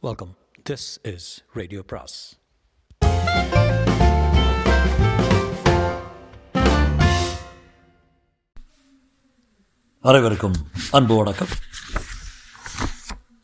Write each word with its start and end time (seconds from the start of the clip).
Welcome 0.00 0.36
this 0.70 0.84
is 1.02 1.44
radio 1.52 1.82
பிராஸ் 1.82 2.38
அனைவருக்கும் 10.00 10.54
அன்பு 10.90 11.16
வணக்கம். 11.16 11.48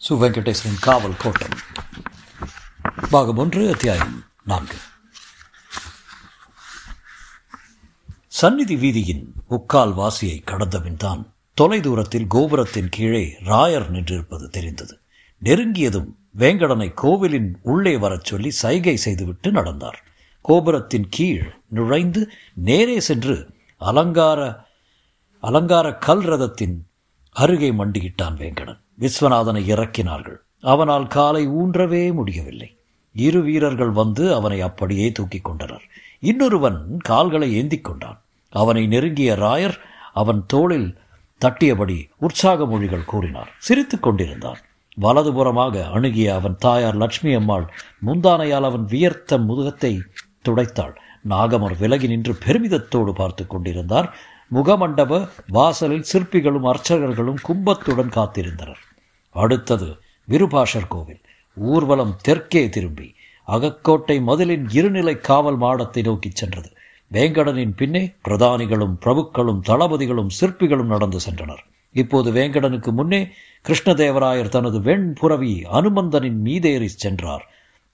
சு 0.08 0.12
வெங்கடேசனின் 0.12 0.80
காவல் 0.80 1.16
கோட்டம் 1.18 1.56
பாகம் 3.10 3.36
ஒன்று 3.36 3.68
அத்தியாயம் 3.68 4.24
நான்கு. 4.44 4.76
சந்நிதி 8.28 8.76
வீதியின் 8.76 9.24
முக்கால் 9.48 9.94
வாசியை 9.94 10.42
கடந்தபின் 10.44 10.96
தான் 10.96 11.34
தொலைதூரத்தில் 11.60 12.26
கோபுரத்தின் 12.26 12.88
கீழே 12.88 13.36
ராயர் 13.44 13.90
நின்றிருப்பது 13.90 14.48
தெரிந்தது. 14.48 15.00
நெருங்கியதும் 15.42 16.22
வேங்கடனை 16.38 16.94
கோவிலின் 16.94 17.58
உள்ளே 17.62 17.96
வரச் 17.96 18.24
சொல்லி 18.24 18.50
சைகை 18.50 18.96
செய்துவிட்டு 18.96 19.50
நடந்தார். 19.50 20.02
கோபுரத்தின் 20.40 21.06
கீழ் 21.10 21.52
நுழைந்து 21.68 22.30
நேரே 22.54 23.00
சென்று 23.00 23.48
அலங்கார 23.76 24.64
அலங்கார 25.40 25.94
கல் 25.94 26.20
ரதத்தின் 26.20 26.86
அருகே 27.30 27.72
மண்டியிட்டான் 27.72 28.36
வேங்கடன். 28.36 28.80
விஸ்வநாதனை 29.00 29.64
இறக்கினார்கள். 29.64 30.36
அவனால் 30.60 31.06
காலை 31.06 31.48
ஊன்றவே 31.48 32.12
முடியவில்லை. 32.12 32.76
இரு 33.12 33.42
வீரர்கள் 33.42 33.90
வந்து 33.90 34.34
அவனை 34.34 34.60
அப்படியே 34.60 35.12
தூக்கிக் 35.12 35.44
கொண்டனர். 35.44 35.82
இன்னொருவன் 36.18 36.98
கால்களை 36.98 37.54
ஏந்திக் 37.54 37.84
கொண்டான். 37.84 38.22
அவனை 38.50 38.86
நெருங்கிய 38.86 39.34
ராயர் 39.34 39.74
அவன் 40.12 40.44
தோளில் 40.46 40.98
தட்டியபடி 41.44 42.08
உற்சாக 42.18 42.66
மொழிகள் 42.66 43.04
கூறினார். 43.04 43.52
சிரித்துக் 43.58 44.02
கொண்டிருந்தான் 44.02 44.58
வலதுபுறமாக 45.00 45.90
அணுகிய 45.90 46.34
அவன் 46.34 46.56
தாயார் 46.58 46.96
லட்சுமி 46.96 47.34
அம்மாள் 47.34 47.72
முந்தானையால் 48.06 48.68
அவன் 48.70 48.86
வியர்த்த 48.86 49.38
முதுகத்தை 49.38 50.00
துடைத்தாள். 50.48 50.94
நாகமர் 51.20 51.76
விலகி 51.78 52.06
நின்று 52.06 52.32
பெருமிதத்தோடு 52.46 53.12
பார்த்து 53.12 53.46
கொண்டிருந்தார். 53.46 54.16
முகமண்டப 54.54 55.28
வாசலில் 55.48 56.04
சிற்பிகளும் 56.12 56.68
அர்ச்சகர்களும் 56.70 57.40
கும்பத்துடன் 57.48 58.14
காத்திருந்தனர். 58.16 58.82
அடுத்தது 59.30 59.96
விருபாஷர் 60.24 60.88
கோவில். 60.88 61.20
ஊர்வலம் 61.56 62.16
தெற்கே 62.22 62.68
திரும்பி 62.68 63.14
அகக்கோட்டை 63.48 64.16
மதிலின் 64.22 64.66
இருநிலை 64.72 65.20
காவல் 65.20 65.56
மாடத்தை 65.56 66.02
நோக்கிச் 66.02 66.36
சென்றது. 66.36 66.70
வேங்கடனின் 67.12 67.74
பின்னே 67.76 68.14
பிரதானிகளும் 68.28 68.94
பிரபுக்களும் 69.04 69.60
தளபதிகளும் 69.68 70.34
சிற்பிகளும் 70.40 70.92
நடந்து 70.94 71.18
சென்றனர். 71.30 71.64
இப்போது 71.94 72.32
வேங்கடனுக்கு 72.32 72.90
முன்னே 72.92 73.28
கிருஷ்ணதேவராயர் 73.68 74.48
தனது 74.48 74.78
வெண்புறவி 74.80 75.62
அனுமந்தனின் 75.72 76.40
மீதேறி 76.44 76.84
சென்றார். 76.84 77.44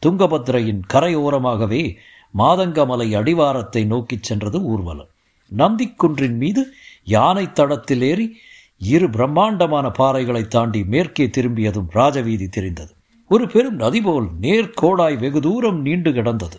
துங்கபத்ரையின் 0.06 0.80
கரையோரமாகவே 0.94 1.96
மாதங்கமலை 2.38 3.16
அடிவாரத்தை 3.16 3.84
நோக்கிச் 3.84 4.22
சென்றது 4.22 4.62
ஊர்வலம். 4.62 5.10
நந்திக்குன்றின் 5.56 6.36
மீது 6.36 6.72
யானை 7.04 7.52
தடத்தில் 7.52 8.02
ஏறி 8.02 8.36
இரு 8.78 9.10
பிரம்மாண்டமான 9.10 9.90
பாறைகளை 9.98 10.46
தாண்டி 10.46 10.84
மேற்கே 10.84 11.30
திரும்பியதும் 11.30 11.90
ராஜவீதி 11.90 12.48
தெரிந்தது. 12.48 12.92
ஒரு 13.28 13.48
பெரும் 13.48 13.74
நதி 13.74 14.00
போல் 14.00 14.28
நேர்கோடாய் 14.40 15.18
வெகு 15.18 15.40
தூரம் 15.40 15.80
நீண்டு 15.80 16.12
கிடந்தது. 16.12 16.58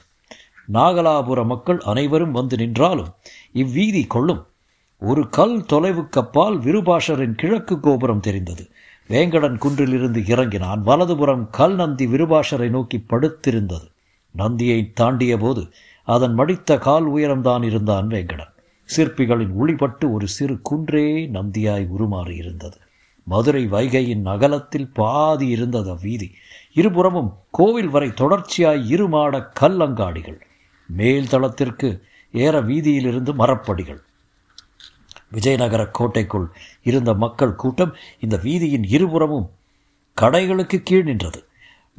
நாகலாபுர 0.73 1.45
மக்கள் 1.45 1.80
அனைவரும் 1.80 2.31
வந்து 2.31 2.58
நின்றாலும் 2.58 3.12
இவ்வீதி 3.53 4.08
கொள்ளும். 4.08 4.45
ஒரு 5.03 5.30
கல் 5.30 5.61
தொலைவுக்கப்பால் 5.61 6.59
விருபாஷரின் 6.59 7.31
கிழக்கு 7.31 7.80
கோபுரம் 7.80 8.19
தெரிந்தது. 8.19 8.69
வேங்கடன் 9.09 9.57
குன்றிலிருந்து 9.57 10.27
இறங்கினான். 10.27 10.83
வலதுபுறம் 10.83 11.49
கல் 11.49 11.75
நந்தி 11.75 12.07
விருபாஷரை 12.07 12.69
நோக்கி 12.69 13.05
படுத்திருந்தது. 13.09 13.88
நந்தியை 14.31 14.94
தாண்டிய 14.94 15.38
போது 15.38 15.72
அதன் 16.03 16.33
மடித்த 16.33 16.77
கால் 16.77 17.11
உயரம்தான் 17.13 17.63
இருந்தான் 17.63 18.07
வேங்கடன். 18.07 18.52
சிற்பிகளின் 18.95 19.50
ஒளிபட்டு 19.59 20.11
ஒரு 20.11 20.28
சிறு 20.28 20.61
குன்றே 20.61 21.28
நந்தியாய் 21.28 21.88
உருமாறி 22.00 22.35
இருந்தது. 22.35 22.78
மதுரை 23.23 23.67
வைகையின் 23.67 24.25
அகலத்தில் 24.25 24.94
பாதி 24.94 25.47
இருந்தது 25.47 25.94
அவ்வீதி. 25.94 26.31
இருபுறமும் 26.73 27.38
கோவில் 27.51 27.90
வரை 27.90 28.09
தொடர்ச்சியாய் 28.09 28.85
இருமாட 28.85 29.51
கல்லங்காடிகள். 29.59 30.40
மேல் 30.88 31.28
தளத்திற்கு 31.28 32.03
ஏற 32.31 32.63
வீதியிலிருந்து 32.63 33.34
மரப்படிகள். 33.34 34.01
விஜயநகர 35.31 35.86
கோட்டைக்குள் 35.86 36.52
இருந்த 36.84 37.14
மக்கள் 37.14 37.56
கூட்டம் 37.56 37.96
இந்த 38.19 38.40
வீதியின் 38.44 38.84
இருபுறமும் 38.88 39.52
கடைகளுக்கு 40.22 40.78
கீழ் 40.78 41.03
நின்றது. 41.03 41.46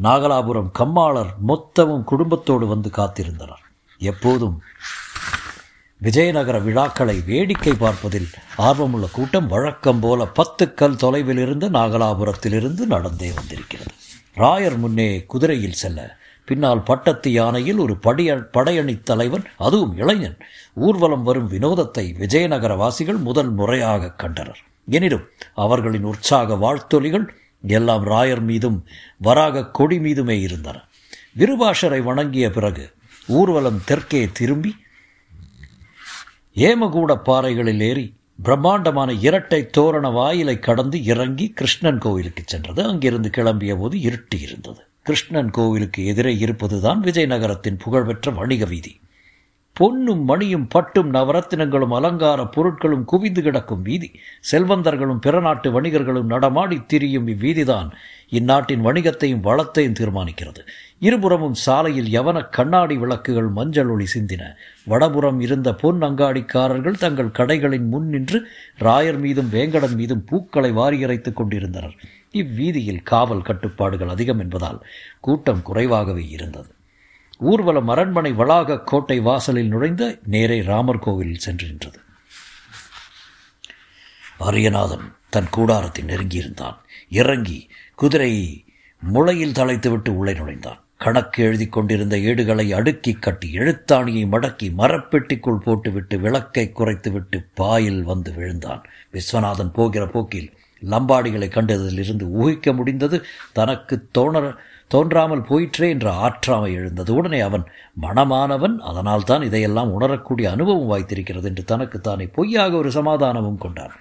நாகலாபுரம் 0.03 0.71
கம்மாளர் 0.71 1.35
மொத்தமும் 1.49 2.05
குடும்பத்தோடு 2.05 2.67
வந்து 2.67 2.91
காத்திருந்தனர். 2.97 3.65
எப்போதும் 3.99 4.63
விஜயநகர 5.97 6.59
விழாக்களை 6.59 7.23
வேடிக்கை 7.27 7.75
பார்ப்பதில் 7.75 8.29
ஆர்வமுள்ள 8.57 9.09
கூட்டம் 9.13 9.47
வழக்கம் 9.47 10.01
போல 10.01 10.27
பத்து 10.27 10.75
கல் 10.75 10.97
தொலைவில் 10.97 11.39
இருந்து 11.39 11.71
நாகலாபுரத்திலிருந்து 11.71 12.87
நடந்தே 12.87 13.33
வந்திருக்கிறது. 13.33 13.93
ராயர் 14.37 14.77
முன்னே 14.77 15.25
குதிரையில் 15.25 15.73
செல்ல 15.73 16.19
பின்னால் 16.45 16.83
பட்டத்து 16.83 17.31
யானையில் 17.31 17.77
ஒரு 17.77 17.97
படிய 17.97 18.35
படையணி 18.35 19.01
தலைவன் 19.03 19.45
அதுவும் 19.57 19.97
இளைஞன். 19.97 20.39
ஊர்வலம் 20.75 21.23
வரும் 21.23 21.51
வினோதத்தை 21.51 22.19
விஜயநகர 22.19 22.75
வாசிகள் 22.75 23.17
முதல் 23.17 23.51
முறையாக 23.51 24.11
கண்டனர். 24.11 24.61
எனினும் 24.87 25.27
அவர்களின் 25.55 26.03
உற்சாக 26.03 26.55
வாழ்த்தொலிகள் 26.55 27.27
எல்லாம் 27.67 28.07
ராயர் 28.07 28.41
மீதும் 28.41 28.87
வராக 29.19 29.67
கொடி 29.71 29.99
மீதுமே 29.99 30.41
இருந்தன. 30.41 30.85
விருபாஷரை 31.39 32.03
வணங்கிய 32.03 32.51
பிறகு 32.51 32.91
ஊர்வலம் 33.27 33.83
தெற்கே 33.85 34.29
திரும்பி 34.33 34.75
ஏமகூட 36.55 37.15
பாறைகளில் 37.17 37.81
ஏறி 37.81 38.07
பிரம்மாண்டமான 38.43 39.13
இரட்டை 39.13 39.67
தோரண 39.67 40.09
வாயிலை 40.09 40.59
கடந்து 40.59 41.05
இறங்கி 41.05 41.49
கிருஷ்ணன் 41.49 41.99
கோவிலுக்கு 41.99 42.43
சென்றது. 42.47 42.85
அங்கிருந்து 42.85 43.31
கிளம்பிய 43.37 43.77
போது 43.79 43.99
இருட்டி 43.99 44.41
இருந்தது. 44.41 44.83
கிருஷ்ணன் 45.03 45.51
கோவிலுக்கு 45.51 46.07
எதிரே 46.07 46.39
இருப்பதுதான் 46.39 47.01
விஜயநகரத்தின் 47.01 47.79
புகழ்பெற்ற 47.79 48.31
வணிக 48.31 48.65
வீதி. 48.65 49.01
பொன்னும் 49.73 50.25
மணியும் 50.25 50.69
பட்டும் 50.69 51.15
நவரத்தினங்களும் 51.15 51.95
அலங்கார 51.95 52.43
பொருட்களும் 52.43 53.05
குவிந்து 53.05 53.43
கிடக்கும் 53.43 53.83
வீதி. 53.83 54.11
செல்வந்தர்களும் 54.53 55.17
பிற 55.17 55.41
நாட்டு 55.41 55.81
வணிகர்களும் 55.81 56.31
நடமாடி 56.31 56.87
திரியும் 56.87 57.29
இவ்வீதிதான் 57.29 57.91
இந்நாட்டின் 58.29 58.85
வணிகத்தையும் 58.87 59.41
வளத்தையும் 59.41 59.93
தீர்மானிக்கிறது. 59.93 60.67
இருபுறமும் 60.99 61.55
சாலையில் 61.55 62.21
யவன 62.21 62.49
கண்ணாடி 62.49 62.97
விளக்குகள் 62.97 63.49
மஞ்சள் 63.49 63.89
ஒளி 63.89 64.07
சிந்தின. 64.15 64.55
வடபுறம் 64.85 65.41
இருந்த 65.41 65.75
பொன் 65.75 66.01
அங்காடிக்காரர்கள் 66.01 66.99
தங்கள் 66.99 67.37
கடைகளின் 67.39 67.89
முன் 67.89 68.09
நின்று 68.09 68.47
ராயர் 68.81 69.19
மீதும் 69.19 69.51
வேங்கடன் 69.53 69.95
மீதும் 69.95 70.25
பூக்களை 70.25 70.73
வாரியரைத்துக் 70.73 71.33
கொண்டிருந்தனர். 71.33 71.95
இவ்வீதியில் 72.33 73.03
காவல் 73.03 73.43
கட்டுப்பாடுகள் 73.43 74.09
அதிகம் 74.09 74.39
என்பதால் 74.39 74.87
கூட்டம் 75.21 75.63
குறைவாகவே 75.63 76.29
இருந்தது. 76.29 76.75
ஊர்வலம் 77.39 77.89
அரண்மனை 77.89 78.33
வளாக 78.33 78.81
கோட்டை 78.81 79.21
வாசலில் 79.21 79.69
நுழைந்த 79.69 80.19
நேரே 80.27 80.63
ராமர் 80.63 80.99
கோவிலில் 80.99 81.45
சென்று 81.47 81.67
நின்றது. 81.67 82.01
அரியநாதன் 84.41 85.13
தன் 85.31 85.49
கூடாரத்தை 85.51 86.05
நெருங்கியிருந்தான். 86.05 86.79
இறங்கி 87.09 87.69
குதிரையை 87.95 88.65
முளையில் 89.01 89.53
தலைத்துவிட்டு 89.53 90.09
உள்ளே 90.09 90.33
நுழைந்தான். 90.33 90.81
கணக்கு 90.99 91.43
எழுதி 91.43 91.67
கொண்டிருந்த 91.67 92.19
ஏடுகளை 92.19 92.73
அடுக்கி 92.73 93.13
கட்டி 93.13 93.49
எழுத்தாணியை 93.59 94.25
மடக்கி 94.27 94.73
மரப்பெட்டிக்குள் 94.79 95.57
போட்டுவிட்டு 95.57 96.19
விளக்கை 96.19 96.73
குறைத்துவிட்டு 96.73 97.47
பாயில் 97.55 98.03
வந்து 98.03 98.33
விழுந்தான். 98.33 98.83
விஸ்வநாதன் 99.13 99.73
போகிற 99.73 100.07
போக்கில் 100.07 100.53
லம்பாடிகளை 100.91 101.49
கண்டதிலிருந்து 101.49 102.27
ஊகிக்க 102.43 102.73
முடிந்தது 102.73 103.25
தனக்கு 103.53 104.07
தோண 104.11 104.55
தோன்றாமல் 104.87 105.45
போயிற்றே 105.45 105.89
என்ற 105.89 106.09
ஆற்றாமை 106.25 106.73
எழுந்தது. 106.73 107.15
உடனே 107.15 107.41
அவன் 107.41 107.65
மனமானவன் 108.03 108.79
அதனால் 108.79 109.25
தான் 109.25 109.43
இதையெல்லாம் 109.43 109.93
உணரக்கூடிய 109.93 110.51
அனுபவம் 110.51 110.91
வாய்த்திருக்கிறது 110.91 111.43
என்று 111.43 111.65
தனக்கு 111.65 112.01
தானே 112.01 112.27
பொய்யாக 112.27 112.77
ஒரு 112.77 112.91
சமாதானமும் 112.91 113.59
கொண்டான். 113.59 113.95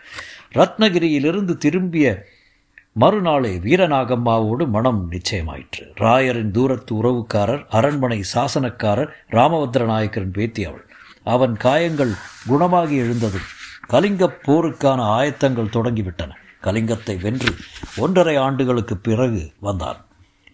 ரத்னகிரியிலிருந்து 0.54 1.58
திரும்பிய 1.58 2.26
மறுநாளே 2.92 3.58
வீரநாகம்மாவோடு 3.58 4.68
மனம் 4.68 5.12
நிச்சயமாயிற்று. 5.12 5.84
ராயரின் 5.98 6.52
தூரத்து 6.52 6.96
உறவுக்காரர் 6.96 7.66
அரண்மனை 7.70 8.24
சாசனக்காரர் 8.34 9.10
ராமபத்ர 9.32 9.86
நாயக்கரின் 9.86 10.32
பேத்தி 10.32 10.66
அவள். 10.66 10.86
அவன் 11.24 11.58
காயங்கள் 11.58 12.14
குணமாகி 12.48 12.96
எழுந்ததும் 12.96 13.50
கலிங்கப் 13.90 14.40
போருக்கான 14.48 15.00
ஆயத்தங்கள் 15.02 15.74
தொடங்கிவிட்டன. 15.74 16.32
கலிங்கத்தை 16.64 17.22
வென்று 17.22 17.54
ஒன்றரை 17.98 18.36
ஆண்டுகளுக்கு 18.36 18.98
பிறகு 18.98 19.52
வந்தான். 19.60 20.06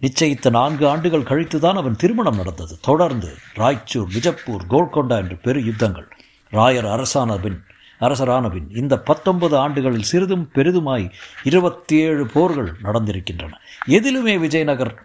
நிச்சயித்த 0.01 0.49
நான்கு 0.49 0.87
ஆண்டுகள் 0.87 1.21
கழித்துதான் 1.21 1.73
அவன் 1.73 1.95
திருமணம் 1.95 2.35
நடந்தது. 2.35 2.77
தொடர்ந்து 2.81 3.33
ராய்ச்சூர் 3.55 4.07
விஜப்பூர் 4.15 4.65
கோல்கொண்டா 4.69 5.17
என்று 5.17 5.35
பெரு 5.35 5.59
யுத்தங்கள். 5.59 6.07
ராயர் 6.51 6.91
அரசான 6.91 7.37
பின் 7.37 7.63
அரசரானபின் 7.99 8.77
இந்த 8.77 8.99
பத்தொன்பது 8.99 9.57
ஆண்டுகளில் 9.57 10.03
சிறிதும் 10.03 10.49
பெரிதுமாய் 10.55 11.11
இருபத்தி 11.43 11.95
ஏழு 11.95 12.25
போர்கள் 12.25 12.75
நடந்திருக்கின்றன. 12.83 13.51
எதிலுமே 13.87 14.39
விஜயநகர் 14.39 15.03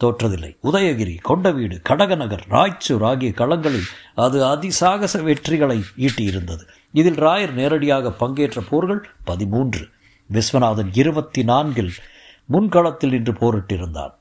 தோற்றதில்லை. 0.00 0.56
உதயகிரி 0.62 1.16
கொண்டவீடு 1.20 1.82
கடகநகர் 1.82 2.44
ராய்ச்சூர் 2.50 3.04
ஆகிய 3.04 3.32
களங்களில் 3.36 3.88
அது 4.14 4.44
அதிசாகச 4.44 5.18
வெற்றிகளை 5.18 5.82
ஈட்டியிருந்தது. 5.96 6.64
இதில் 6.92 7.18
ராயர் 7.18 7.52
நேரடியாக 7.52 8.12
பங்கேற்ற 8.12 8.62
போர்கள் 8.70 9.08
பதிமூன்று. 9.24 9.88
விஸ்வநாதன் 10.32 10.90
இருபத்தி 10.92 11.42
நான்கில் 11.42 11.92
முன்களத்தில் 12.48 13.10
நின்று 13.10 13.32
போரிட்டிருந்தான். 13.32 14.14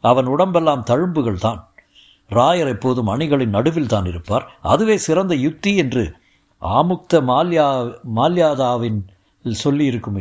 அவன் 0.00 0.26
உடம்பெல்லாம் 0.26 0.82
தழும்புகள் 0.82 1.42
தான் 1.46 1.60
ராயர் 2.30 2.68
எப்போதும் 2.68 3.06
அணிகளின் 3.06 3.54
நடுவில் 3.56 3.86
தான் 3.86 4.04
இருப்பார். 4.04 4.44
அதுவே 4.62 4.96
சிறந்த 4.96 5.34
யுக்தி 5.34 5.76
என்று 5.76 6.04
ஆமுக்த 6.62 7.20
மால்யா 7.20 7.66
மால்யாதாவின் 8.16 9.00
சொல்லியிருக்கும் 9.64 10.18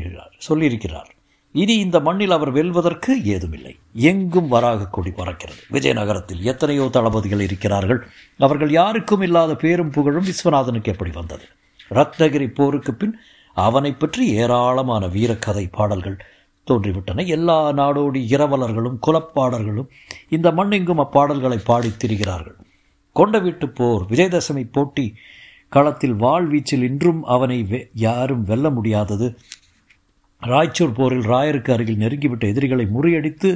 சொல்லியிருக்கிறார். 0.48 1.10
இனி 1.52 1.76
இந்த 1.78 2.00
மண்ணில் 2.00 2.31
அவர் 2.31 2.52
வெல்வதற்கு 2.52 3.12
ஏதுமில்லை. 3.24 3.74
எங்கும் 3.94 4.48
வராக 4.48 4.88
கொடி 4.88 5.10
பறக்கிறது. 5.10 5.62
விஜயநகரத்தில் 5.72 6.42
எத்தனையோ 6.42 6.86
தளபதிகள் 6.92 7.40
இருக்கிறார்கள். 7.40 8.02
அவர்கள் 8.40 8.72
யாருக்கும் 8.72 9.22
இல்லாத 9.22 9.56
பேரும் 9.56 9.90
புகழும் 9.90 10.26
விஸ்வநாதனுக்கு 10.26 10.92
எப்படி 10.94 11.12
வந்தது? 11.12 11.46
ரத்னகிரி 11.90 12.48
போருக்கு 12.54 12.94
பின் 12.94 13.20
அவனை 13.60 13.92
பற்றி 13.94 14.28
ஏராளமான 14.28 15.08
வீரக்கதை 15.08 15.68
பாடல்கள் 15.72 16.18
தோன்றிவிட்டன. 16.72 17.28
எல்லா 17.28 17.72
நாடோடி 17.72 18.22
இரவலர்களும் 18.36 19.00
குலப்பாடல்களும் 19.08 19.88
இந்த 20.30 20.52
மண்ணெங்கும் 20.52 21.04
அப்பாடல்களை 21.06 21.58
பாடித் 21.68 22.00
திரிகிறார்கள். 22.04 22.58
கொண்ட 23.14 23.40
வீட்டு 23.40 23.70
போர் 23.70 24.02
விஜயதசமி 24.02 24.70
போட்டி 24.72 25.16
களத்தில் 25.70 26.14
வாழ்வீச்சில் 26.14 26.84
இன்றும் 26.84 27.24
அவனை 27.24 27.88
யாரும் 27.94 28.44
வெல்ல 28.44 28.70
முடியாதது. 28.70 29.38
ராய்ச்சூர் 30.42 30.94
போரில் 30.94 31.26
ராயருக்கு 31.26 31.72
அருகில் 31.72 31.98
நெருங்கிவிட்ட 31.98 32.48
எதிரிகளை 32.48 32.88
முறியடித்து 32.96 33.50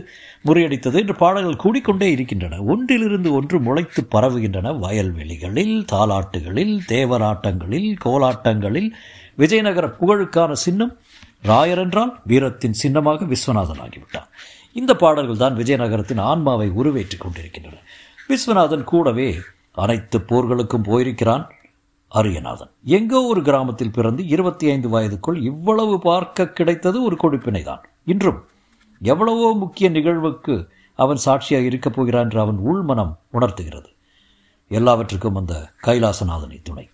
முறியடித்தது 0.45 0.93
என்று 0.93 1.15
பாடல்கள் 1.15 1.61
கூடிக்கொண்டே 1.63 2.07
இருக்கின்றன. 2.11 2.61
ஒன்றிலிருந்து 2.63 3.33
ஒன்று 3.33 3.59
முளைத்து 3.59 4.01
பரவுகின்றன. 4.11 4.73
வயல்வெளிகளில் 4.79 5.85
தாலாட்டுகளில் 5.91 6.79
தேவராட்டங்களில் 6.87 7.95
கோலாட்டங்களில். 8.05 8.89
விஜயநகர 9.35 9.87
புகழுக்கான 9.87 10.51
சின்னம் 10.51 10.97
ராயர் 11.43 11.77
என்றால் 11.77 12.19
வீரத்தின் 12.27 12.73
சின்னமாக 12.73 13.25
விஸ்வநாதன் 13.25 13.81
ஆகிவிட்டான் 13.85 14.29
இந்த 14.73 14.95
பாடல்கள் 14.95 15.37
தான் 15.37 15.55
விஜயநகரத்தின் 15.55 16.21
ஆன்மாவை 16.21 16.69
உருவேற்றிக் 16.69 17.19
கொண்டிருக்கின்றன. 17.19 17.77
விஸ்வநாதன் 18.29 18.83
கூடவே 18.83 19.35
அனைத்து 19.71 20.19
போர்களுக்கும் 20.19 20.83
போயிருக்கிறான். 20.83 21.51
அரியநாதன். 22.13 22.69
எங்கோ 22.95 23.19
ஒரு 23.23 23.41
கிராமத்தில் 23.41 23.91
பிறந்து 23.91 24.27
இருபத்தி 24.27 24.65
ஐந்து 24.69 24.89
வயதுக்குள் 24.89 25.37
இவ்வளவு 25.41 25.99
பார்க்க 25.99 26.45
கிடைத்தது 26.47 26.97
ஒரு 27.03 27.15
கொடுப்பினை 27.23 27.61
தான் 27.63 27.83
இன்றும் 28.05 28.39
எவ்வளவோ 29.01 29.47
முக்கிய 29.53 29.89
நிகழ்வுக்கு 29.89 30.55
அவன் 30.99 31.23
சாட்சியாக 31.25 31.65
இருக்கப் 31.65 31.95
போகிறான் 31.95 32.23
என்று 32.23 32.39
அவன் 32.39 32.59
உள்மனம் 32.69 33.13
உணர்த்துகிறது. 33.31 33.89
எல்லாவற்றுக்கும் 34.67 35.35
அந்த 35.35 35.53
கைலாசநாதனை 35.81 36.59
துணை. 36.63 36.85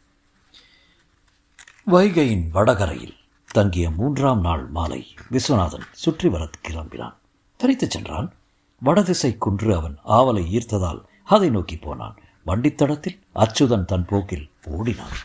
வைகையின் 1.85 2.45
வடகரையில் 2.51 3.17
தங்கிய 3.51 3.85
மூன்றாம் 3.89 4.41
நாள் 4.41 4.65
மாலை 4.67 5.01
விஸ்வநாதன் 5.31 5.85
சுற்றி 5.91 6.29
வர 6.29 6.49
கிளம்பினான். 6.67 7.15
தரித்துச் 7.59 7.93
சென்றான். 7.95 8.33
வடதிசை 8.81 9.37
குன்று 9.37 9.75
அவன் 9.75 9.95
ஆவலை 10.07 10.43
ஈர்த்ததால் 10.55 11.01
அதை 11.23 11.49
நோக்கி 11.49 11.77
போனான். 11.77 12.17
வண்டித்தடத்தில் 12.45 13.17
அச்சுதன் 13.35 13.85
தன் 13.85 14.05
போக்கில் 14.05 14.45
ஓடினார் 14.77 15.19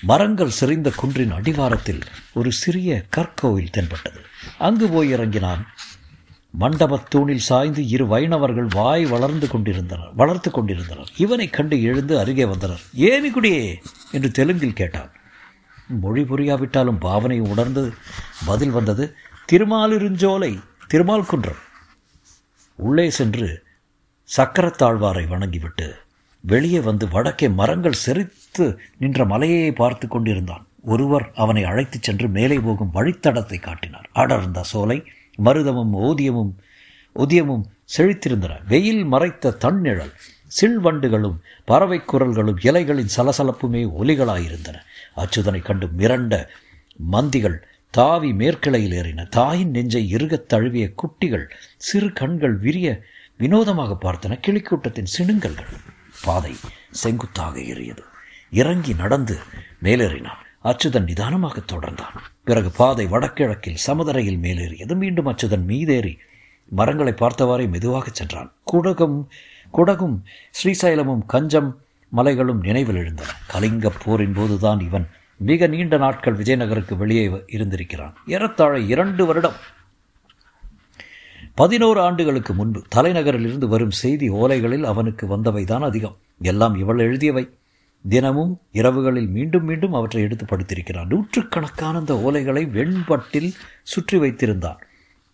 மரங்கள் 0.00 0.56
செறிந்த 0.60 0.90
குன்றின் 0.90 1.30
அடிவாரத்தில் 1.30 2.00
ஒரு 2.34 2.52
சிறிய 2.52 3.04
கற்கோவில் 3.16 3.70
தென்பட்டது. 3.70 4.20
அங்கு 4.58 4.88
போய் 4.88 5.10
இறங்கினான். 5.10 5.66
மண்டபத்தூணில் 6.60 7.46
சாய்ந்து 7.48 7.88
இரு 7.88 8.06
வைணவர்கள் 8.06 8.68
வாய் 8.70 9.04
வளர்ந்து 9.04 9.48
கொண்டிருந்தனர் 9.48 10.12
வளர்த்து 10.14 10.50
கொண்டிருந்தனர். 10.50 11.10
இவனை 11.16 11.50
கண்டு 11.50 11.82
எழுந்து 11.82 12.18
அருகே 12.18 12.44
வந்தனர். 12.44 12.80
ஏமிக்குடியே 12.94 13.82
என்று 14.12 14.30
தெலுங்கில் 14.30 14.72
கேட்டான். 14.72 15.12
மொழி 15.88 16.22
புரியாவிட்டாலும் 16.22 16.98
பாவனை 16.98 17.40
உணர்ந்து 17.40 17.94
பதில் 18.46 18.70
வந்தது 18.70 19.16
திருமாலிருஞ்சோலை 19.52 20.62
திருமால் 20.86 21.26
குன்றம். 21.26 21.62
உள்ளே 22.74 23.10
சென்று 23.10 23.64
சக்கரத்தாழ்வாரை 24.36 25.26
வணங்கிவிட்டு 25.26 26.04
வெளியே 26.46 26.80
வந்து 26.80 27.08
வடக்கே 27.08 27.48
மரங்கள் 27.48 27.92
செறித்து 28.06 28.76
நின்ற 28.98 29.24
மலையை 29.24 29.72
பார்த்து 29.72 30.08
கொண்டிருந்தான். 30.08 30.66
ஒருவர் 30.82 31.32
அவனை 31.34 31.64
அழைத்துச் 31.64 32.02
சென்று 32.02 32.28
மேலே 32.28 32.58
போகும் 32.58 32.94
வழித்தடத்தை 32.94 33.60
காட்டினார். 33.60 34.10
அடர்ந்த 34.12 34.62
சோலை 34.62 35.04
மருதமும் 35.44 35.94
ஓதியமும் 35.94 36.52
ஒதியமும் 37.14 37.62
செழித்திருந்தன. 37.96 38.50
வெயில் 38.68 39.04
மறைத்த 39.04 39.50
தன்னிழல் 39.50 40.12
சில்வண்டுகளும் 40.60 41.36
பறவை 41.64 42.00
குரல்களும் 42.12 42.66
இலைகளின் 42.66 43.08
சலசலப்புமே 43.16 43.90
ஒலிகளாயிருந்தன. 44.02 44.74
அச்சுதனை 45.16 45.62
கண்டு 45.62 45.86
மிரண்ட 45.86 46.46
மந்திகள் 46.96 47.66
தாவி 47.90 48.32
மேற்கிளையில் 48.32 49.02
ஏறின. 49.02 49.28
தாயின் 49.28 49.70
நெஞ்சை 49.70 50.08
இறுகத் 50.08 50.48
தழுவிய 50.48 50.92
குட்டிகள் 50.94 51.46
சிறு 51.76 52.12
கண்கள் 52.12 52.56
விரிய 52.56 53.00
வினோதமாக 53.38 53.96
பார்த்தன. 54.02 54.40
கிளிக்கூட்டத்தின் 54.40 55.06
சிணுங்கல்கள் 55.18 55.94
பாதை 56.26 56.54
செங்குத்தாக 56.90 57.60
ஏறியது. 57.60 58.02
இறங்கி 58.50 58.94
நடந்து 58.94 59.38
மேலேறினான். 59.82 60.42
அச்சுதன் 60.64 61.04
நிதானமாக 61.04 61.62
தொடர்ந்தான். 61.72 62.16
பிறகு 62.44 62.70
பாதை 62.70 63.06
வடகிழக்கில் 63.06 63.82
சமதரையில் 63.86 64.38
மேலேறியது. 64.42 64.96
மீண்டும் 64.96 65.26
அச்சுதன் 65.26 65.66
மீதேறி 65.66 66.18
மரங்களை 66.68 67.12
பார்த்தவாறே 67.12 67.68
மெதுவாக 67.68 68.08
சென்றான். 68.12 68.52
குடகும் 68.72 69.26
குடகும் 69.72 70.16
ஸ்ரீசைலமும் 70.50 71.26
கஞ்சம் 71.26 71.80
மலைகளும் 72.08 72.60
நினைவில் 72.60 72.96
எழுந்தன. 72.96 73.28
கலிங்கப் 73.52 74.00
போரின் 74.04 74.32
போதுதான் 74.32 74.80
இவன் 74.80 75.08
மிக 75.36 75.66
நீண்ட 75.66 75.96
நாட்கள் 75.96 76.36
விஜயநகருக்கு 76.36 76.96
வெளியே 76.96 77.44
இருந்திருக்கிறான். 77.46 78.16
ஏறத்தாழ 78.26 78.78
இரண்டு 78.78 79.26
வருடம் 79.26 79.56
பதினோரு 81.56 82.00
ஆண்டுகளுக்கு 82.00 82.54
முன்பு 82.54 82.82
தலைநகரிலிருந்து 82.94 83.64
வரும் 83.64 83.90
செய்தி 83.90 84.30
ஓலைகளில் 84.30 84.82
அவனுக்கு 84.82 85.24
வந்தவைதான் 85.26 85.80
அதிகம். 85.80 86.16
எல்லாம் 86.40 86.74
இவள் 86.74 86.96
எழுதியவை. 86.96 87.50
தினமும் 88.08 88.60
இரவுகளில் 88.72 89.28
மீண்டும் 89.28 89.64
மீண்டும் 89.64 89.92
அவற்றை 89.92 90.22
எடுத்து 90.22 90.44
படுத்திருக்கிறான். 90.44 91.06
நூற்றுக்கணக்கான 91.06 91.98
அந்த 91.98 92.14
ஓலைகளை 92.14 92.62
வெண்பட்டில் 92.66 93.54
சுற்றி 93.82 94.18
வைத்திருந்தான். 94.18 94.76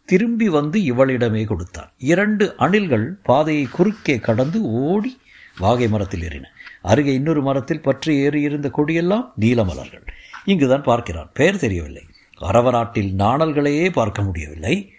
திரும்பி 0.04 0.48
வந்து 0.48 0.80
இவளிடமே 0.80 1.44
கொடுத்தான். 1.44 1.92
இரண்டு 1.98 2.54
அணில்கள் 2.58 3.06
பாதையை 3.22 3.64
குறுக்கே 3.64 4.18
கடந்து 4.18 4.62
ஓடி 4.62 5.20
வாகை 5.58 5.88
மரத்தில் 5.88 6.20
ஏறின. 6.20 6.44
அருகே 6.82 7.14
இன்னொரு 7.14 7.42
மரத்தில் 7.42 7.82
பற்றி 7.82 8.28
ஏறியிருந்த 8.28 8.70
கொடியெல்லாம் 8.78 9.28
நீலமலர்கள் 9.40 10.06
இங்குதான் 10.44 10.82
பார்க்கிறான். 10.82 11.30
பெயர் 11.34 11.58
தெரியவில்லை. 11.58 12.02
அரவநாட்டில் 12.40 13.12
நாணல்களையே 13.12 13.90
பார்க்க 13.90 14.22
முடியவில்லை. 14.22 14.92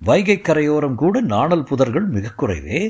வைகை 0.00 0.36
கரையோரம் 0.40 0.98
கூட 1.02 1.20
நாணல் 1.32 1.68
புதர்கள் 1.70 2.06
மிக 2.16 2.32
குறைவே. 2.40 2.80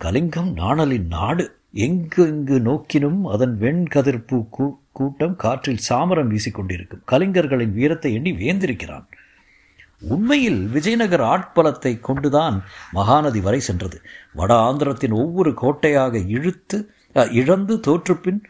கலிங்கம் 0.00 0.50
நாணலின் 0.56 1.08
நாடு. 1.16 1.44
எங்கு 1.86 2.22
எங்கு 2.26 2.56
நோக்கினும் 2.60 3.20
அதன் 3.34 3.54
வெண்கதிர்ப்பு 3.60 4.38
கூட்டம் 4.98 5.34
காற்றில் 5.36 5.84
சாமரம் 5.88 6.30
வீசிக்கொண்டிருக்கும் 6.32 7.02
கலிங்கர்களின் 7.12 7.74
வீரத்தை 7.78 8.10
எண்ணி 8.18 8.32
வேந்திருக்கிறான் 8.42 9.06
உண்மையில் 10.14 10.60
விஜயநகர் 10.74 11.24
ஆட்பலத்தை 11.32 11.92
கொண்டுதான் 12.00 12.56
மகாநதி 12.94 13.40
வரை 13.46 13.60
சென்றது. 13.60 13.98
வட 14.38 14.52
ஆந்திரத்தின் 14.68 15.14
ஒவ்வொரு 15.22 15.50
கோட்டையாக 15.62 16.22
இழுத்து 16.36 16.78
இழந்து 17.40 17.74
தோற்றுப்பின் 17.88 18.40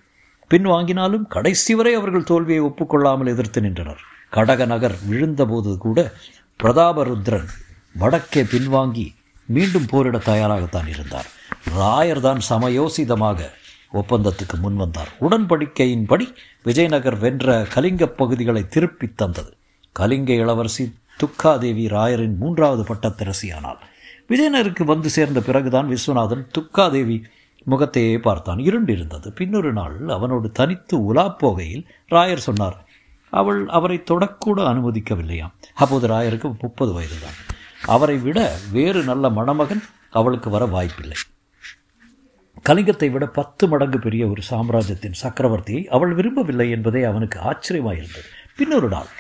பின்வாங்கினாலும் 0.50 1.24
கடைசி 1.34 1.74
வரை 1.74 1.94
அவர்கள் 1.94 2.28
தோல்வியை 2.30 2.62
ஒப்புக்கொள்ளாமல் 2.68 3.32
எதிர்த்து 3.34 3.60
நின்றனர். 3.60 4.04
கடக 4.36 4.66
நகர் 4.66 4.96
விழுந்தபோது 5.10 5.72
கூட 5.78 5.98
பிரதாபருத்ரன் 6.60 7.50
வடக்கே 7.92 8.42
பின்வாங்கி 8.42 9.14
மீண்டும் 9.47 9.87
போரிட 9.87 10.18
தயாராகத்தான் 10.18 10.88
இருந்தார். 10.88 11.26
ராயர் 11.78 12.20
தான் 12.20 12.40
சமயோசிதமாக 12.49 13.40
ஒப்பந்தத்துக்கு 13.94 14.56
முன்வந்தார் 14.62 15.11
உடன்படிக்கையின்படி 15.20 16.35
விஜயநகர் 16.62 17.18
வென்ற 17.18 17.66
கலிங்க 17.75 18.06
பகுதிகளை 18.06 18.68
திருப்பித் 18.68 19.16
தந்தது. 19.16 19.56
கலிங்க 19.92 20.32
இளவரசி 20.32 20.94
துக்காதேவி 21.23 21.87
ராயரின் 21.88 22.37
மூன்றாவது 22.37 22.94
பட்டத்தரசியானாள். 22.94 23.76
விஜயநகருக்கு 24.28 24.85
வந்து 24.85 25.11
சேர்ந்த 25.11 25.40
பிறகுதான் 25.40 25.88
விஸ்வநாதன் 25.90 26.49
துக்காதேவி 26.59 27.25
முகத்தையே 27.64 28.18
பார்த்தான். 28.18 28.59
இருண்டிருந்தது. 28.59 29.28
பின்னொரு 29.28 29.73
நாள் 29.73 30.09
அவனோடு 30.09 30.50
தனித்து 30.50 31.04
உலா 31.04 31.37
போகையில் 31.37 31.85
ராயர் 32.11 32.37
சொன்னார் 32.37 32.88
அவள் 33.30 33.68
அவரை 33.68 34.02
தொடக்கூட 34.11 34.61
அனுமதிக்கவில்லையாம். 34.61 35.52
அப்போது 35.75 36.09
ராயருக்கு 36.09 36.61
முப்பது 36.61 36.92
வயதுதான். 36.92 37.50
அவரை 37.94 38.16
விட 38.26 38.38
வேறு 38.76 39.02
நல்ல 39.11 39.30
மணமகன் 39.38 39.82
அவளுக்கு 40.18 40.49
வர 40.50 40.64
வாய்ப்பில்லை. 40.75 41.18
கலிங்கத்தை 42.68 43.09
விட 43.11 43.25
பத்து 43.38 43.64
மடங்கு 43.68 43.99
பெரிய 43.99 44.23
ஒரு 44.28 44.42
சாம்ராஜ்யத்தின் 44.50 45.18
சக்கரவர்த்தியை 45.23 45.82
அவள் 45.97 46.12
விரும்பவில்லை 46.14 46.66
என்பதே 46.76 47.02
அவனுக்கு 47.11 47.38
ஆச்சரியமாயிருந்தது. 47.50 48.28
பின்னொரு 48.59 48.88
நாள் 48.88 49.11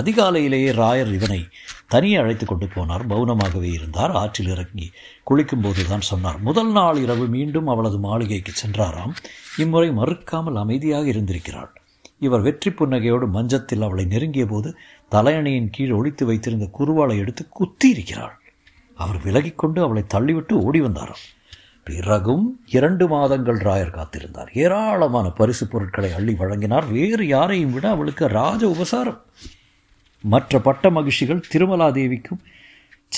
அதிகாலையிலேயே 0.00 0.70
ராயர் 0.80 1.12
இவனை 1.14 1.38
தனியே 1.86 2.16
அழைத்து 2.16 2.44
கொண்டு 2.46 2.66
போனார். 2.74 3.04
மௌனமாகவே 3.12 3.70
இருந்தார். 3.78 4.12
ஆற்றில் 4.22 4.50
இறங்கி 4.54 4.86
குளிக்கும்போது 5.30 5.82
தான் 5.88 6.08
சொன்னார். 6.10 6.38
முதல் 6.48 6.72
நாள் 6.78 6.98
இரவு 7.04 7.26
மீண்டும் 7.36 7.66
அவளது 7.66 7.98
மாளிகைக்கு 7.98 8.52
சென்றாராம். 8.62 9.14
இம்முறை 9.56 9.90
மறுக்காமல் 9.90 10.60
அமைதியாக 10.64 11.06
இருந்திருக்கிறாள். 11.14 11.72
இவர் 12.20 12.40
வெற்றி 12.40 12.70
புன்னகையோடு 12.70 13.26
மஞ்சத்தில் 13.26 13.82
அவளை 13.82 14.04
நெருங்கிய 14.04 14.46
போது 14.46 14.68
தலையணையின் 15.12 15.70
கீழ் 15.70 15.96
ஒழித்து 15.98 16.26
வைத்திருந்த 16.26 16.66
குருவாளை 16.78 17.16
எடுத்து 17.18 17.48
குத்தி 17.48 17.88
இருக்கிறாள் 17.88 18.34
அவர் 18.94 19.18
விலகிக்கொண்டு 19.24 19.80
அவளை 19.82 20.02
தள்ளிவிட்டு 20.14 20.52
ஓடி 20.52 20.80
வந்தாராம். 20.80 21.22
பிறகும் 21.84 22.44
இரண்டு 22.66 23.04
மாதங்கள் 23.08 23.58
ராயர் 23.58 23.96
காத்திருந்தார். 23.96 24.50
ஏராளமான 24.54 25.30
பரிசு 25.30 25.64
பொருட்களை 25.68 26.12
அள்ளி 26.12 26.34
வழங்கினார். 26.34 26.86
வேறு 26.90 27.26
யாரையும் 27.26 27.72
விட 27.72 27.88
அவளுக்கு 27.88 28.26
ராஜ 28.26 28.62
உபசாரம். 28.68 29.20
மற்ற 30.24 30.60
பட்ட 30.60 30.90
மகிழ்ச்சிகள் 30.90 31.46
திருமலாதேவிக்கும் 31.52 32.40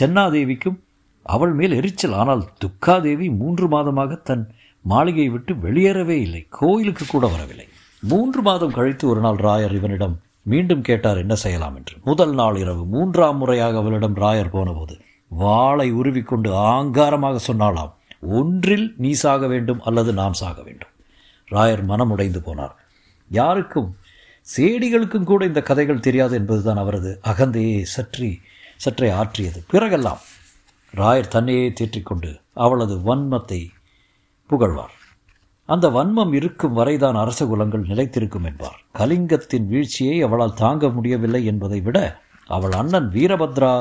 சென்னாதேவிக்கும் 0.01 0.79
அவள் 1.23 1.53
மேல் 1.53 1.73
எரிச்சல். 1.73 2.13
ஆனால் 2.13 2.45
துக்காதேவி 2.65 3.27
மூன்று 3.41 3.67
மாதமாக 3.69 4.23
தன் 4.23 4.45
மாளிகையை 4.85 5.31
விட்டு 5.31 5.55
வெளியேறவே 5.55 6.17
இல்லை. 6.21 6.47
கோயிலுக்கு 6.51 7.07
கூட 7.07 7.27
வரவில்லை. 7.27 7.67
மூன்று 8.09 8.43
மாதம் 8.43 8.73
கழித்து 8.73 9.09
ஒரு 9.09 9.21
நாள் 9.21 9.37
ராயர் 9.37 9.75
இவனிடம் 9.75 10.21
மீண்டும் 10.43 10.81
கேட்டார் 10.81 11.17
என்ன 11.17 11.35
செய்யலாம்? 11.35 11.75
என்று. 11.75 11.97
முதல் 12.05 12.35
நாள் 12.35 12.57
இரவு 12.57 12.85
மூன்றாம் 12.85 13.37
முறையாக 13.37 13.77
அவளிடம் 13.77 14.17
ராயர் 14.17 14.51
போனபோது 14.51 15.01
வாளை 15.29 15.93
உருவிக்கொண்டு 15.93 16.51
ஆங்காரமாக 16.53 17.37
சொன்னாளாம் 17.47 17.93
ஒன்றில் 18.21 18.95
நீ 18.97 19.13
சாக 19.13 19.47
வேண்டும் 19.47 19.81
அல்லது 19.81 20.13
நாம் 20.13 20.33
சாக 20.33 20.63
வேண்டும். 20.63 20.89
ராயர் 21.51 21.85
மனம் 21.85 22.11
உடைந்து 22.11 22.41
போனார். 22.41 22.75
யாருக்கும் 23.31 23.97
சேடிகளுக்கும் 24.57 25.25
கூட 25.25 25.45
இந்த 25.45 25.63
கதைகள் 25.63 26.01
தெரியாது 26.01 26.37
என்பதுதான் 26.37 26.77
அவரது 26.77 27.21
அகந்தையை 27.25 27.85
சற்றி 27.97 28.41
சற்றே 28.77 29.11
ஆற்றியது. 29.11 29.65
பிறகெல்லாம் 29.73 30.23
ராயர் 30.97 31.29
தன்னையே 31.29 31.73
தேற்றிக்கொண்டு 31.81 32.41
அவளது 32.55 32.97
வன்மத்தை 32.97 33.69
புகழ்வார். 34.47 34.97
அந்த 35.73 35.87
வன்மம் 35.97 36.33
இருக்கும் 36.39 36.77
வரைதான் 36.79 37.19
அரச 37.23 37.41
குலங்கள் 37.47 37.89
நிலைத்திருக்கும் 37.91 38.47
என்பார். 38.51 38.79
கலிங்கத்தின் 38.99 39.67
வீழ்ச்சியை 39.73 40.17
அவளால் 40.27 40.59
தாங்க 40.63 40.89
முடியவில்லை 40.89 41.43
என்பதை 41.53 41.81
விட 41.81 41.99
அவள் 42.49 42.75
அண்ணன் 42.81 43.09
வீரபத்ரா 43.11 43.75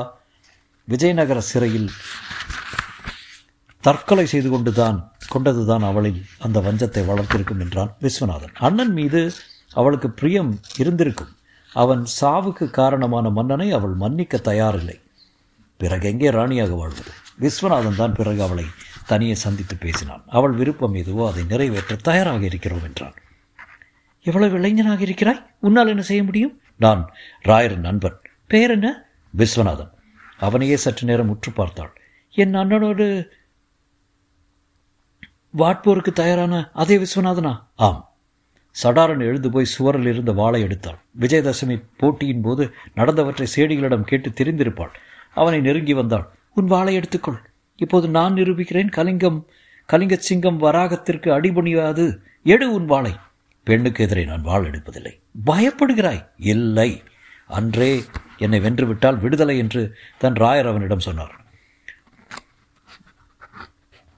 விஜயநகர 0.88 1.38
சிறையில் 1.50 1.88
தற்கொலை 3.84 4.24
செய்து 4.32 4.48
கொண்டுதான் 4.50 4.98
கொண்டதுதான் 5.32 5.84
அவளில் 5.90 6.20
அந்த 6.44 6.58
வஞ்சத்தை 6.60 7.02
வளர்த்திருக்கும் 7.10 7.62
என்றான் 7.64 7.92
விஸ்வநாதன். 8.02 8.54
அண்ணன் 8.66 8.92
மீது 8.92 9.20
அவளுக்கு 9.78 10.08
பிரியம் 10.10 10.50
இருந்திருக்கும். 10.80 11.32
அவன் 11.72 12.02
சாவுக்கு 12.20 12.66
காரணமான 12.80 13.26
மன்னனை 13.30 13.68
அவள் 13.78 13.94
மன்னிக்க 13.94 14.40
தயாரில்லை. 14.50 14.96
பிறகு 15.80 16.06
எங்கே 16.12 16.30
ராணியாக 16.30 16.72
வாழ்வது? 16.74 17.12
விஸ்வநாதன் 17.40 18.00
தான் 18.00 18.16
பிறகு 18.18 18.40
அவளை 18.42 18.66
தனியே 19.06 19.34
சந்தித்து 19.34 19.76
பேசினான். 19.76 20.24
அவள் 20.26 20.50
விருப்பம் 20.50 20.94
எதுவோ 20.94 21.30
அதை 21.30 21.44
நிறைவேற்ற 21.44 21.96
தயாராக 21.96 22.44
இருக்கிறோம் 22.44 22.82
என்றான். 22.82 23.14
எவ்வளவு 24.22 24.54
இளைஞனாக 24.54 25.02
இருக்கிறாய்? 25.02 25.50
உன்னால் 25.60 25.88
என்ன 25.88 26.02
செய்ய 26.02 26.24
முடியும்? 26.24 26.60
நான் 26.76 27.12
ராயரின் 27.44 27.76
நண்பன். 27.76 28.16
பெயர் 28.46 28.70
என்ன? 28.70 29.04
விஸ்வநாதன். 29.36 29.90
அவனையே 30.38 30.76
சற்று 30.76 31.06
நேரம் 31.06 31.28
உற்று 31.28 31.52
பார்த்தாள். 31.52 32.00
என் 32.30 32.54
அண்ணனோடு 32.54 33.28
வாட்போருக்கு 35.58 36.12
தயாரான 36.12 36.70
அதே 36.72 36.96
விஸ்வநாதனா? 36.96 37.64
ஆம். 37.76 38.06
சடாரன் 38.82 39.18
எழுந்து 39.18 39.50
போய் 39.50 39.64
சுவரில் 39.64 40.06
இருந்த 40.06 40.32
வாளை 40.32 40.62
எடுத்தாள். 40.62 40.98
விஜயதசமி 41.20 41.84
போட்டியின் 41.96 42.42
போது 42.42 42.74
நடந்தவற்றை 42.96 43.46
சேடிகளிடம் 43.56 44.00
கேட்டு 44.00 44.30
தெரிந்திருப்பாள். 44.30 44.90
அவனை 45.34 45.60
நெருங்கி 45.60 45.94
வந்தாள். 45.94 46.28
உன் 46.54 46.66
வாளை 46.66 46.98
எடுத்துக்கொள். 46.98 47.50
இப்போது 47.82 48.08
நான் 48.08 48.34
நிரூபிக்கிறேன் 48.34 48.88
கலிங்கம் 48.88 49.46
கலிங்க 49.86 50.16
சிங்கம் 50.16 50.62
வராகத்திற்கு 50.62 51.28
அடிபணியாது. 51.30 52.04
எடு 52.42 52.72
உன் 52.72 52.84
வாளை. 52.84 53.12
பெண்ணுக்கு 53.64 54.04
எதிரே 54.04 54.24
நான் 54.24 54.42
வாழ் 54.42 54.68
எடுப்பதில்லை. 54.70 55.12
பயப்படுகிறாய். 55.46 56.26
இல்லை. 56.36 57.02
அன்றே 57.48 58.02
என்னை 58.36 58.60
வென்றுவிட்டால் 58.60 59.20
விடுதலை 59.20 59.58
என்று 59.58 59.82
தன் 60.18 60.32
ராயர் 60.32 60.68
அவனிடம் 60.68 61.00
சொன்னார். 61.00 61.40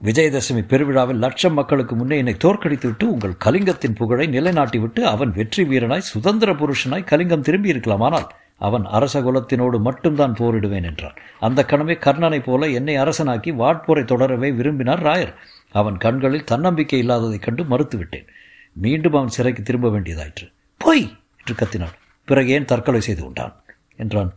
விஜயதசமி 0.03 0.61
பெருவிழாவில் 0.67 1.17
லட்சம் 1.17 1.53
மக்களுக்கு 1.53 1.95
முன்னே 1.95 2.17
என்னை 2.17 2.33
தோற்கடித்து 2.37 2.87
விட்டு 2.87 3.11
உங்கள் 3.11 3.37
கலிங்கத்தின் 3.45 3.95
புகழை 3.95 4.27
நிலைநாட்டிவிட்டு 4.27 4.99
அவன் 4.99 5.31
வெற்றி 5.31 5.63
வீரனாய் 5.63 6.09
சுதந்திர 6.13 6.53
புருஷனாய் 6.53 7.03
கலிங்கம் 7.03 7.41
திரும்பி 7.41 7.69
இருக்கலாம். 7.69 8.01
ஆனால் 8.01 8.27
அவன் 8.57 8.85
அரச 8.85 9.21
குலத்தினோடு 9.21 9.79
மட்டும்தான் 9.79 10.33
போரிடுவேன் 10.33 10.83
என்றான். 10.83 11.13
அந்த 11.39 11.65
கணமே 11.67 11.97
கர்ணனைப் 11.99 12.43
போல 12.43 12.69
என்னை 12.69 12.97
அரசனாக்கி 12.97 13.51
வாட்போரை 13.51 14.03
தொடரவே 14.03 14.55
விரும்பினார் 14.55 15.03
ராயர். 15.03 15.33
அவன் 15.71 15.97
கண்களில் 15.97 16.43
தன்னம்பிக்கை 16.43 16.99
இல்லாததைக் 16.99 17.41
கண்டு 17.41 17.63
மறுத்துவிட்டேன். 17.63 18.27
மீண்டும் 18.73 19.13
அவன் 19.13 19.27
சிறைக்கு 19.27 19.63
திரும்ப 19.63 19.89
வேண்டியதாயிற்று. 19.89 20.53
போய்! 20.77 21.17
என்று 21.45 21.65
கத்தினான். 21.65 21.93
பிறகு 22.25 22.49
ஏன் 22.49 22.65
தற்கொலை 22.65 23.01
செய்து 23.01 23.21
கொண்டான்? 23.21 23.63
என்றான் 23.95 24.33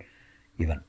இவன். 0.57 0.83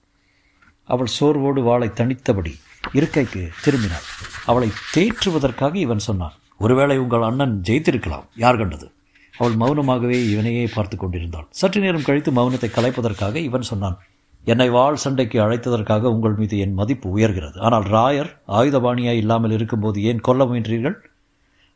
அவள் 0.83 1.07
சோர்வோடு 1.19 1.63
வாளை 1.63 1.93
தனித்தபடி 1.93 2.59
இருக்கைக்கு 2.91 3.51
திரும்பினாள். 3.65 4.03
அவளை 4.45 4.71
தேற்றுவதற்காக 4.95 5.75
இவன் 5.75 5.99
சொன்னான் 5.99 6.33
ஒருவேளை 6.59 6.97
உங்கள் 6.97 7.21
அண்ணன் 7.21 7.61
ஜெயித்திருக்கலாம். 7.67 8.25
யார் 8.35 8.57
கண்டது? 8.57 8.91
அவள் 9.39 9.57
மௌனமாகவே 9.61 10.17
இவனையே 10.31 10.63
பார்த்து 10.75 10.95
கொண்டிருந்தாள். 10.97 11.47
சற்று 11.59 11.79
நேரம் 11.81 12.07
கழித்து 12.07 12.31
மௌனத்தை 12.31 12.69
கலைப்பதற்காக 12.77 13.35
இவன் 13.49 13.69
சொன்னான் 13.71 13.97
என்னை 14.45 14.67
வாழ் 14.69 15.01
சண்டைக்கு 15.03 15.37
அழைத்ததற்காக 15.45 16.11
உங்கள் 16.15 16.35
மீது 16.39 16.55
என் 16.63 16.75
மதிப்பு 16.79 17.07
உயர்கிறது. 17.15 17.57
ஆனால் 17.59 17.85
ராயர் 17.95 18.31
ஆயுதபாணியாய் 18.57 19.21
இல்லாமல் 19.21 19.53
இருக்கும்போது 19.57 19.97
ஏன் 20.09 20.25
கொல்ல 20.27 20.45
முயன்றீர்கள்? 20.45 20.97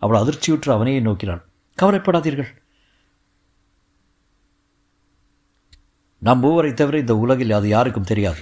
அவள் 0.01 0.19
அதிர்ச்சியுற்று 0.21 0.69
அவனையே 0.75 1.01
நோக்கினாள் 1.01 1.41
கவலைப்படாதீர்கள். 1.77 2.51
நம் 6.21 6.41
மூவரை 6.43 6.71
தவிர 6.73 6.97
இந்த 7.03 7.15
உலகில் 7.23 7.57
அது 7.57 7.67
யாருக்கும் 7.67 8.09
தெரியாது. 8.11 8.41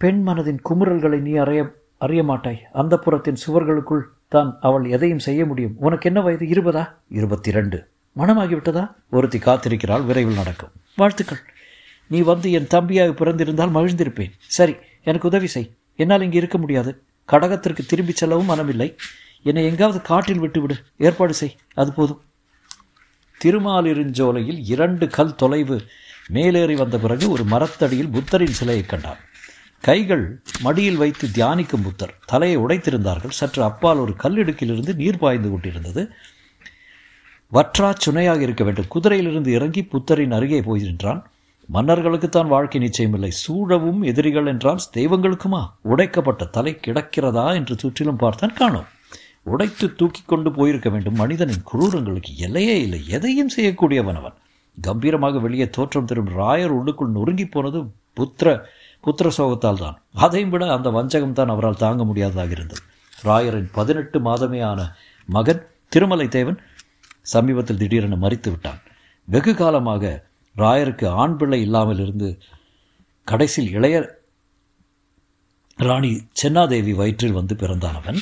பெண் 0.00 0.22
மனதின் 0.28 0.60
குமுறல்களை 0.68 1.18
நீ 1.26 1.32
அறிய 1.42 1.62
அறிய 2.04 2.22
மாட்டாய். 2.30 2.60
அந்த 2.80 2.94
புறத்தின் 2.98 3.42
சுவர்களுக்குள் 3.44 4.04
தான் 4.32 4.58
அவள் 4.60 4.84
எதையும் 4.84 5.18
செய்ய 5.18 5.44
முடியும். 5.44 5.74
உனக்கு 5.76 6.06
என்ன 6.06 6.20
வயது? 6.20 6.44
இருபதா? 6.46 6.84
இருபத்தி 7.08 7.50
ரெண்டு 7.50 7.88
மனமாகிவிட்டதா? 8.16 8.94
ஒருத்தி 9.10 9.38
காத்திருக்கிறாள். 9.38 10.04
விரைவில் 10.04 10.34
நடக்கும். 10.34 10.70
வாழ்த்துக்கள். 10.96 11.38
நீ 12.06 12.20
வந்து 12.20 12.52
என் 12.52 12.66
தம்பியாக 12.66 13.12
பிறந்திருந்தால் 13.12 13.74
மகிழ்ந்திருப்பேன். 13.76 14.30
சரி 14.38 14.76
எனக்கு 15.04 15.28
உதவி 15.28 15.46
செய். 15.46 15.74
என்னால் 15.96 16.22
இங்கே 16.22 16.36
இருக்க 16.36 16.58
முடியாது. 16.58 17.02
கடகத்திற்கு 17.32 17.86
திரும்பிச் 17.86 18.16
செல்லவும் 18.16 18.48
மனமில்லை. 18.48 18.96
என்னை 19.42 19.64
எங்காவது 19.64 20.02
காட்டில் 20.02 20.38
விட்டுவிடு. 20.38 20.76
ஏற்பாடு 20.96 21.34
செய். 21.34 21.56
அது 21.74 21.92
போதும். 21.92 22.22
திருமாலிருஞ்சோலையில் 23.44 24.60
இரண்டு 24.64 25.08
கல் 25.08 25.34
தொலைவு 25.34 25.80
மேலேறி 26.28 26.74
வந்த 26.74 26.98
பிறகு 26.98 27.30
ஒரு 27.30 27.44
மரத்தடியில் 27.44 28.08
புத்தரின் 28.08 28.58
சிலையை 28.60 28.84
கண்டான். 28.84 29.16
கைகள் 29.82 30.42
மடியில் 30.62 30.96
வைத்து 30.96 31.28
தியானிக்கும் 31.28 31.82
புத்தர். 31.82 32.14
தலையை 32.26 32.58
உடைத்திருந்தார்கள். 32.58 33.36
சற்று 33.40 33.62
அப்பால் 33.62 33.96
ஒரு 33.96 34.14
கல்லிடுக்கிலிருந்து 34.22 34.94
நீர் 34.94 35.18
பாய்ந்து 35.18 35.50
கொண்டிருந்தது. 35.50 36.02
வற்றா 37.52 37.88
சுனையாக 38.04 38.40
இருக்க 38.40 38.64
வேண்டும். 38.64 38.90
குதிரையிலிருந்து 38.94 39.46
இறங்கி 39.46 39.82
புத்தரின் 39.84 40.30
அருகே 40.30 40.62
போய் 40.62 40.82
நின்றான். 40.82 41.26
மன்னர்களுக்குத்தான் 41.72 42.46
வாழ்க்கை 42.46 42.80
நிச்சயமில்லை 42.80 43.28
சூழவும் 43.28 44.02
எதிரிகள் 44.02 44.46
என்றால் 44.46 44.78
தெய்வங்களுக்குமா? 44.94 45.62
உடைக்கப்பட்ட 45.82 46.44
தலை 46.44 46.78
கிடக்கிறதா 46.86 47.54
என்று 47.54 47.78
சுற்றிலும் 47.78 48.16
பார்த்தான் 48.16 48.52
காணோம். 48.52 48.88
உடைத்து 49.42 49.94
தூக்கி 49.94 50.22
கொண்டு 50.26 50.52
போயிருக்க 50.52 50.90
வேண்டும். 50.90 51.14
மனிதனின் 51.14 51.64
குரூரங்களுக்கு 51.72 52.32
எல்லையே 52.36 52.80
இல்லை. 52.80 53.08
எதையும் 53.08 53.50
செய்யக்கூடியவன் 53.56 54.16
அவன். 54.16 54.34
கம்பீரமாக 54.80 55.38
வெளியே 55.38 55.70
தோற்றம் 55.70 56.04
தரும் 56.04 56.30
ராயர் 56.38 56.76
உள்ளுக்குள் 56.78 57.10
நொறுங்கி 57.10 57.46
போனது 57.46 57.80
புத்திர 58.14 58.48
புத்திர 59.04 59.28
சோகத்தால் 59.36 59.78
தான் 59.78 59.96
அதையும் 60.14 60.50
விட 60.50 60.64
அந்த 60.72 60.90
வஞ்சகம் 60.90 61.32
தான் 61.32 61.48
அவரால் 61.48 61.76
தாங்க 61.76 62.04
முடியாததாக 62.04 62.50
இருந்தது. 62.50 62.82
ராயரின் 63.22 63.70
பதினெட்டு 63.72 64.18
மாதமே 64.20 64.60
ஆன 64.62 64.80
மகன் 65.28 65.62
திருமலை 65.88 66.28
தேவன் 66.28 66.58
சமீபத்தில் 67.22 67.76
திடீரென 67.76 68.16
மறித்து 68.16 68.50
விட்டான் 68.50 68.80
வெகு 69.28 69.54
காலமாக 69.54 70.04
ராயருக்கு 70.56 71.06
ஆண் 71.06 71.36
பிள்ளை 71.36 71.60
இல்லாமல் 71.60 71.98
இருந்து 71.98 72.28
கடைசியில் 73.24 73.74
இளைய 73.74 73.96
ராணி 75.78 76.10
சென்னாதேவி 76.42 76.92
வயிற்றில் 76.94 77.32
வந்து 77.32 77.56
பிறந்தான் 77.56 77.94
அவன். 77.94 78.18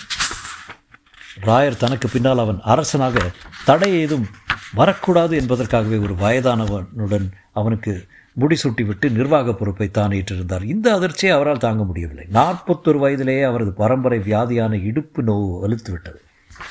ராயர் 1.40 1.76
தனக்கு 1.76 2.08
பின்னால் 2.08 2.38
அவன் 2.38 2.60
அரசனாக 2.64 3.18
தடை 3.64 3.90
ஏதும் 4.00 4.26
வரக்கூடாது 4.75 5.37
என்பதற்காகவே 5.37 5.99
ஒரு 5.99 6.14
வயதானவனுடன் 6.14 7.26
அவனுக்கு 7.52 7.92
முடிசூட்டிவிட்டு 8.40 9.11
நிர்வாக 9.11 9.54
பொறுப்பை 9.54 9.88
தான் 9.90 10.11
ஏற்றிருந்தார். 10.11 10.62
இந்த 10.62 10.94
அதிர்ச்சியை 10.94 11.35
அவரால் 11.35 11.64
தாங்க 11.66 11.85
முடியவில்லை. 11.85 12.26
நாற்பத்தொரு 12.32 12.99
வயதிலேயே 12.99 13.42
அவரது 13.42 13.73
பரம்பரை 13.73 14.18
வியாதியான 14.18 14.73
இடுப்பு 14.85 15.23
நோவு 15.23 15.49
வலுத்துவிட்டது. 15.64 16.20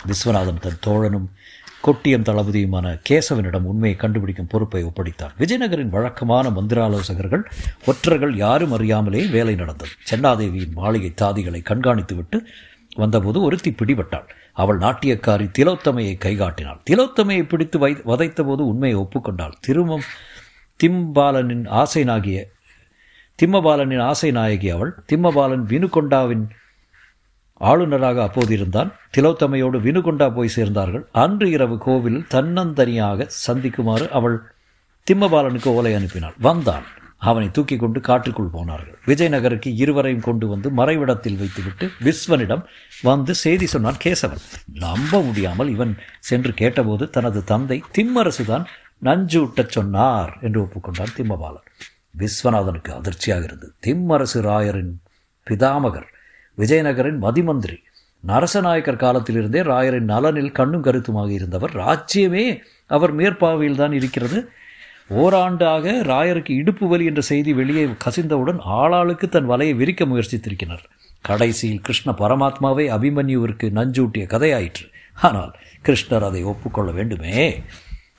விஸ்வநாதன் 0.07 0.59
தன் 0.59 0.83
தோழனும் 0.88 1.27
கொட்டியம் 1.88 2.25
தளபதியுமான 2.29 2.88
கேசவனிடம் 3.09 3.67
உண்மையை 3.71 3.97
கண்டுபிடிக்கும் 3.97 4.47
பொறுப்பை 4.47 4.81
ஒப்படைத்தார். 4.83 5.35
விஜயநகரின் 5.39 5.89
வழக்கமான 5.89 6.49
மந்திராலோசகர்கள் 6.49 7.43
ஒற்றர்கள் 7.85 8.35
யாரும் 8.35 8.71
அறியாமலே 8.71 9.25
வேலை 9.25 9.55
நடந்தது. 9.55 9.91
சென்னாதேவியின் 10.11 10.73
மாளிகை 10.73 11.13
தாதிகளை 11.21 11.61
கண்காணித்துவிட்டு 11.61 12.39
வந்தபோது 12.95 13.41
ஒருத்தி 13.41 13.71
பிடிபட்டாள். 13.71 14.27
அவள் 14.53 14.77
நாட்டியக்காரி 14.77 15.45
திலோத்தமையை 15.59 16.15
கைகாட்டினாள். 16.25 16.79
திலோத்தமையை 16.89 17.43
பிடித்து 17.47 17.79
வை 17.79 17.91
வதைத்தபோது 17.93 18.65
உண்மையை 18.71 18.97
ஒப்புக்கொண்டாள். 18.99 19.55
திருமம் 19.59 20.05
திம்பாலனின் 20.83 21.67
ஆசை 21.67 22.03
நாகிய 22.03 22.39
திம்மபாலனின் 23.39 24.01
ஆசை 24.01 24.31
நாயகி 24.31 24.69
அவள். 24.69 24.91
திம்மபாலன் 25.07 25.65
வினுகொண்டாவின் 25.65 26.45
ஆளுநராக 27.62 28.21
அப்போது 28.21 28.53
இருந்தான் 28.53 28.89
திலோத்தமையோடு 29.17 29.77
வினுகொண்டா 29.79 30.33
போய் 30.33 30.55
சேர்ந்தார்கள். 30.55 31.03
அன்று 31.12 31.50
இரவு 31.50 31.77
கோவிலில் 31.77 32.25
தன்னந்தனியாக 32.29 33.27
சந்திக்குமாறு 33.48 34.09
அவள் 34.09 34.38
திம்மபாலனுக்கு 35.07 35.67
ஓலை 35.67 35.93
அனுப்பினாள். 35.93 36.36
வந்தான். 36.39 36.83
அவனை 37.21 37.51
தூக்கி 37.51 37.75
கொண்டு 37.75 38.00
காட்டுக்குள் 38.00 38.51
போனார்கள். 38.51 38.98
விஜயநகருக்கு 39.05 39.69
இருவரையும் 39.75 40.25
கொண்டு 40.27 40.48
வந்து 40.48 40.69
மறைவிடத்தில் 40.69 41.38
வைத்துவிட்டு 41.38 41.86
விஸ்வனிடம் 42.03 42.63
வந்து 43.01 43.36
செய்தி 43.36 43.65
சொன்னான் 43.65 44.00
கேசவன். 44.03 44.43
நம்ப 44.74 45.21
முடியாமல் 45.21 45.69
இவன் 45.69 45.98
சென்று 46.19 46.53
கேட்டபோது 46.53 47.09
தனது 47.09 47.43
தந்தை 47.43 47.83
திம்மரசுதான் 47.98 48.65
நஞ்சூட்டச் 49.03 49.75
சொன்னார் 49.77 50.38
என்று 50.41 50.62
ஒப்புக்கொண்டார் 50.62 51.15
திம்மபாலன். 51.18 51.68
விஸ்வநாதனுக்கு 52.20 52.91
அதிர்ச்சியாக 52.91 53.44
இருந்தது. 53.44 53.74
திம்மரசு 53.86 54.39
ராயரின் 54.50 54.94
பிதாமகர் 55.48 56.10
விஜயநகரின் 56.58 57.20
மதிமந்திரி 57.22 57.77
நரசநாயக்கர் 58.27 59.03
காலத்திலிருந்தே 59.03 59.62
ராயரின் 59.62 60.10
நலனில் 60.13 60.51
கண்ணும் 60.51 60.82
கருத்துமாக 60.82 61.32
இருந்தவர். 61.32 61.72
ராஜ்யமே 61.72 62.62
அவர் 62.88 63.15
மேற்பாவையில் 63.15 63.75
தான் 63.75 63.91
இருக்கிறது. 63.91 64.50
ஓராண்டாக 65.10 65.94
ராயருக்கு 66.03 66.50
இடுப்பு 66.50 66.88
வலி 66.88 67.06
என்ற 67.06 67.22
செய்தி 67.22 67.53
வெளியே 67.53 67.86
கசிந்தவுடன் 67.86 68.60
ஆளாளுக்கு 68.65 69.29
தன் 69.29 69.50
வலையை 69.50 69.75
விரிக்க 69.75 70.06
முயற்சித்திருக்கிறார். 70.06 70.84
கடைசியில் 71.22 71.82
கிருஷ்ண 71.82 72.12
பரமாத்மாவை 72.12 72.86
அபிமன்யுவிற்கு 72.98 73.70
நஞ்சூட்டிய 73.79 74.25
கதையாயிற்று. 74.25 74.91
ஆனால் 75.13 75.56
கிருஷ்ணர் 75.86 76.24
அதை 76.24 76.44
ஒப்புக்கொள்ள 76.44 76.91
வேண்டுமே. 76.91 77.62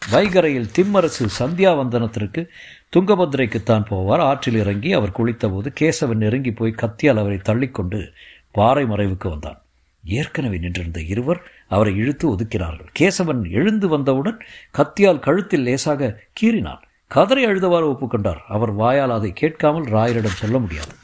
வைகரையில் 0.08 0.70
திம்மரசு 0.78 1.28
சந்தியாவந்தனத்திற்கு 1.38 2.48
துங்கபத்ரைக்குத்தான் 2.96 3.86
போவார். 3.90 4.18
ஆற்றில் 4.18 4.54
இறங்கி 4.54 4.92
அவர் 4.92 5.16
குளித்தபோது 5.18 5.68
கேசவன் 5.80 6.22
நெருங்கி 6.22 6.52
போய் 6.52 6.74
கத்தியால் 6.82 7.18
அவரை 7.18 7.38
தள்ளிக்கொண்டு 7.38 8.12
பாறை 8.50 8.84
மறைவுக்கு 8.84 9.28
வந்தான். 9.28 9.62
ஏற்கனவே 10.04 10.58
நின்றிருந்த 10.58 11.00
இருவர் 11.02 11.42
அவரை 11.68 11.96
இழுத்து 11.96 12.34
ஒதுக்கினார்கள். 12.34 12.86
கேசவன் 12.98 13.50
எழுந்து 13.50 13.88
வந்தவுடன் 13.88 14.38
கத்தியால் 14.78 15.18
கழுத்தில் 15.18 15.62
லேசாக 15.62 16.20
கீறினான். 16.40 16.82
கதரை 17.14 17.44
அழுதவாறு 17.46 17.86
ஒப்புக்கொண்டார். 17.92 18.40
அவர் 18.48 18.72
வாயால் 18.72 19.10
அதை 19.10 19.32
கேட்காமல் 19.32 19.84
ராயரிடம் 19.84 20.40
சொல்ல 20.42 20.58
முடியாது. 20.58 20.94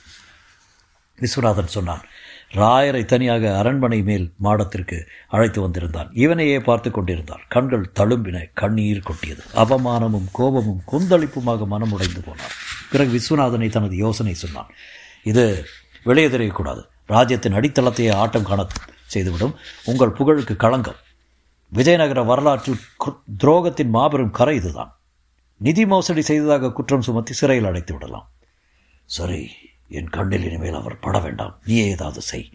விஸ்வநாதன் 1.21 1.75
சொன்னான் 1.77 2.03
ராயரை 2.53 3.05
தனியாக 3.05 3.59
அரண்மனை 3.59 4.03
மேல் 4.03 4.33
மாடத்திற்கு 4.37 5.09
அழைத்து 5.29 5.61
வந்திருந்தான். 5.61 6.11
இவனையே 6.13 6.61
பார்த்து 6.61 6.91
கொண்டிருந்தார். 6.91 7.43
கண்கள் 7.49 7.93
தழும்பின 7.95 8.51
கண்ணீர் 8.55 9.03
கொட்டியது. 9.03 9.43
அவமானமும் 9.55 10.29
கோபமும் 10.33 10.83
கொந்தளிப்புமாக 10.93 11.67
மனம் 11.67 11.93
உடைந்து 11.93 12.21
போனார். 12.21 12.55
பிறகு 12.91 13.21
விஸ்வநாதனை 13.21 13.71
தனது 13.71 13.97
யோசனை 13.97 14.35
சொன்னான். 14.35 14.69
இது 15.23 15.67
வெளியே 16.05 16.29
தெரியக்கூடாது. 16.29 16.85
ராஜ்யத்தின் 17.07 17.53
அடித்தளத்தையே 17.53 18.13
ஆட்டம் 18.13 18.45
காண 18.45 18.67
செய்துவிடும். 19.07 19.55
உங்கள் 19.85 20.11
புகழுக்கு 20.11 20.57
களங்கம். 20.57 20.97
விஜயநகர 21.69 22.23
வரலாற்றில் 22.23 22.81
துரோகத்தின் 23.45 23.89
மாபெரும் 23.89 24.31
கரை 24.31 24.57
இதுதான். 24.57 24.99
நிதி 25.57 25.87
மோசடி 25.87 26.21
செய்ததாக 26.21 26.73
குற்றம் 26.73 27.03
சுமத்தி 27.03 27.33
சிறையில் 27.33 27.67
அடைத்து 27.67 27.93
விடலாம் 27.93 28.31
சரி 29.05 29.53
என் 29.89 30.09
கண்ணில் 30.09 30.45
இனிமேல் 30.45 30.75
அவர் 30.75 30.99
பட 30.99 31.19
வேண்டாம். 31.19 31.59
நீயே 31.65 31.87
ஏதாவது 31.87 32.21
செய். 32.21 32.51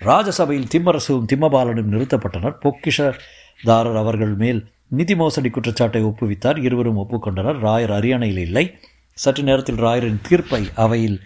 ராஜசபையில் 0.00 0.66
திம்மரசும் 0.66 1.24
திம்மபாலனும் 1.34 1.90
நிறுத்தப்பட்டனர். 1.90 2.54
பொக்கிஷதாரர் 2.62 3.96
அவர்கள் 3.96 4.34
மேல் 4.34 4.72
நிதி 4.88 5.16
மோசடி 5.16 5.50
குற்றச்சாட்டை 5.50 6.04
ஒப்புவித்தார். 6.04 6.58
இருவரும் 6.58 6.98
ஒப்புக்கொண்டனர். 6.98 7.58
ராயர் 7.58 7.92
அரியணையில் 7.92 8.38
இல்லை. 8.38 8.78
சற்று 9.12 9.42
நேரத்தில் 9.42 9.80
ராயரின் 9.80 10.20
தீர்ப்பை 10.28 10.70
அவையில் 10.74 11.20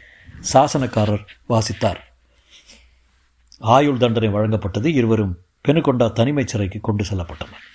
சாசனக்காரர் 0.53 1.27
வாசித்தார். 1.49 1.97
ஆயுள் 3.59 3.99
தண்டனை 3.99 4.29
வழங்கப்பட்டது. 4.29 4.87
இருவரும் 4.87 5.39
பெனுகொண்டா 5.69 6.13
தனிமைச் 6.13 6.49
சிறைக்கு 6.49 6.81
கொண்டு 6.81 7.05
செல்லப்பட்டனர். 7.05 7.67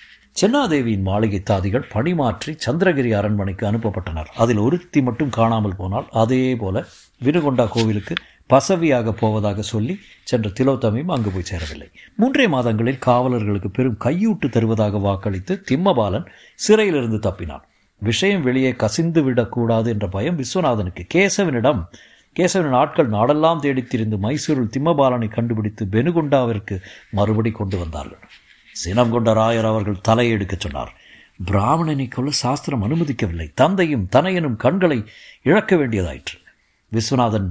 சென்னாதேவியின் 0.41 1.07
மாளிகை 1.07 1.39
தாதிகள் 1.49 1.89
பணிமாற்றி 1.91 2.51
சந்திரகிரி 2.65 3.11
அரண்மனைக்கு 3.17 3.63
அனுப்பப்பட்டனர். 3.69 4.29
அதில் 4.43 4.57
ஒருத்தி 4.57 4.99
மட்டும் 5.01 5.29
காணாமல் 5.29 5.75
போனால் 5.75 6.07
அதே 6.21 6.55
போல 6.55 6.85
வினுகொண்டா 7.25 7.65
கோவிலுக்கு 7.73 8.15
பசவியாக 8.53 9.11
போவதாக 9.11 9.61
சொல்லி 9.61 9.95
சென்ற 10.23 10.49
திலோத்தமையும் 10.49 11.13
அங்கு 11.15 11.29
போய் 11.31 11.49
சேரவில்லை. 11.51 11.89
மூன்றே 12.15 12.47
மாதங்களில் 12.47 12.99
காவலர்களுக்கு 13.05 13.69
பெரும் 13.77 13.99
கையூட்டு 14.05 14.49
தருவதாக 14.49 14.99
வாக்களித்து 14.99 15.55
திம்மபாலன் 15.71 16.27
சிறையிலிருந்து 16.59 17.19
தப்பினான். 17.29 17.63
விஷயம் 18.01 18.41
வெளியே 18.41 18.71
கசிந்து 18.83 19.23
விடக்கூடாது 19.23 19.89
என்ற 19.89 20.07
பயம் 20.07 20.39
விஸ்வநாதனுக்கு. 20.41 21.05
கேசவனிடம் 21.15 21.81
கேசவனின் 22.35 22.77
ஆட்கள் 22.81 23.09
நாடெல்லாம் 23.09 23.63
தேடித்திருந்து 23.65 24.17
மைசூரில் 24.25 24.73
திம்மபாலனை 24.77 25.27
கண்டுபிடித்து 25.27 25.85
பெனுகுண்டாவிற்கு 25.85 26.77
மறுபடி 27.11 27.51
கொண்டு 27.51 27.77
வந்தார்கள். 27.77 28.23
சினம் 28.73 29.11
கொண்ட 29.11 29.33
ராயர் 29.33 29.69
அவர்கள் 29.71 30.03
தலையெடுக்கச் 30.07 30.59
சொன்னார். 30.59 30.93
பிராமணனை 31.45 32.07
கொல்ல 32.07 32.31
சாஸ்திரம் 32.31 32.83
அனுமதிக்கவில்லை. 32.83 33.51
தந்தையும் 33.53 34.07
தனையனும் 34.11 34.55
கண்களை 34.55 35.03
இழக்க 35.43 35.75
வேண்டியதாயிற்று. 35.75 36.35
விஸ்வநாதன் 36.91 37.47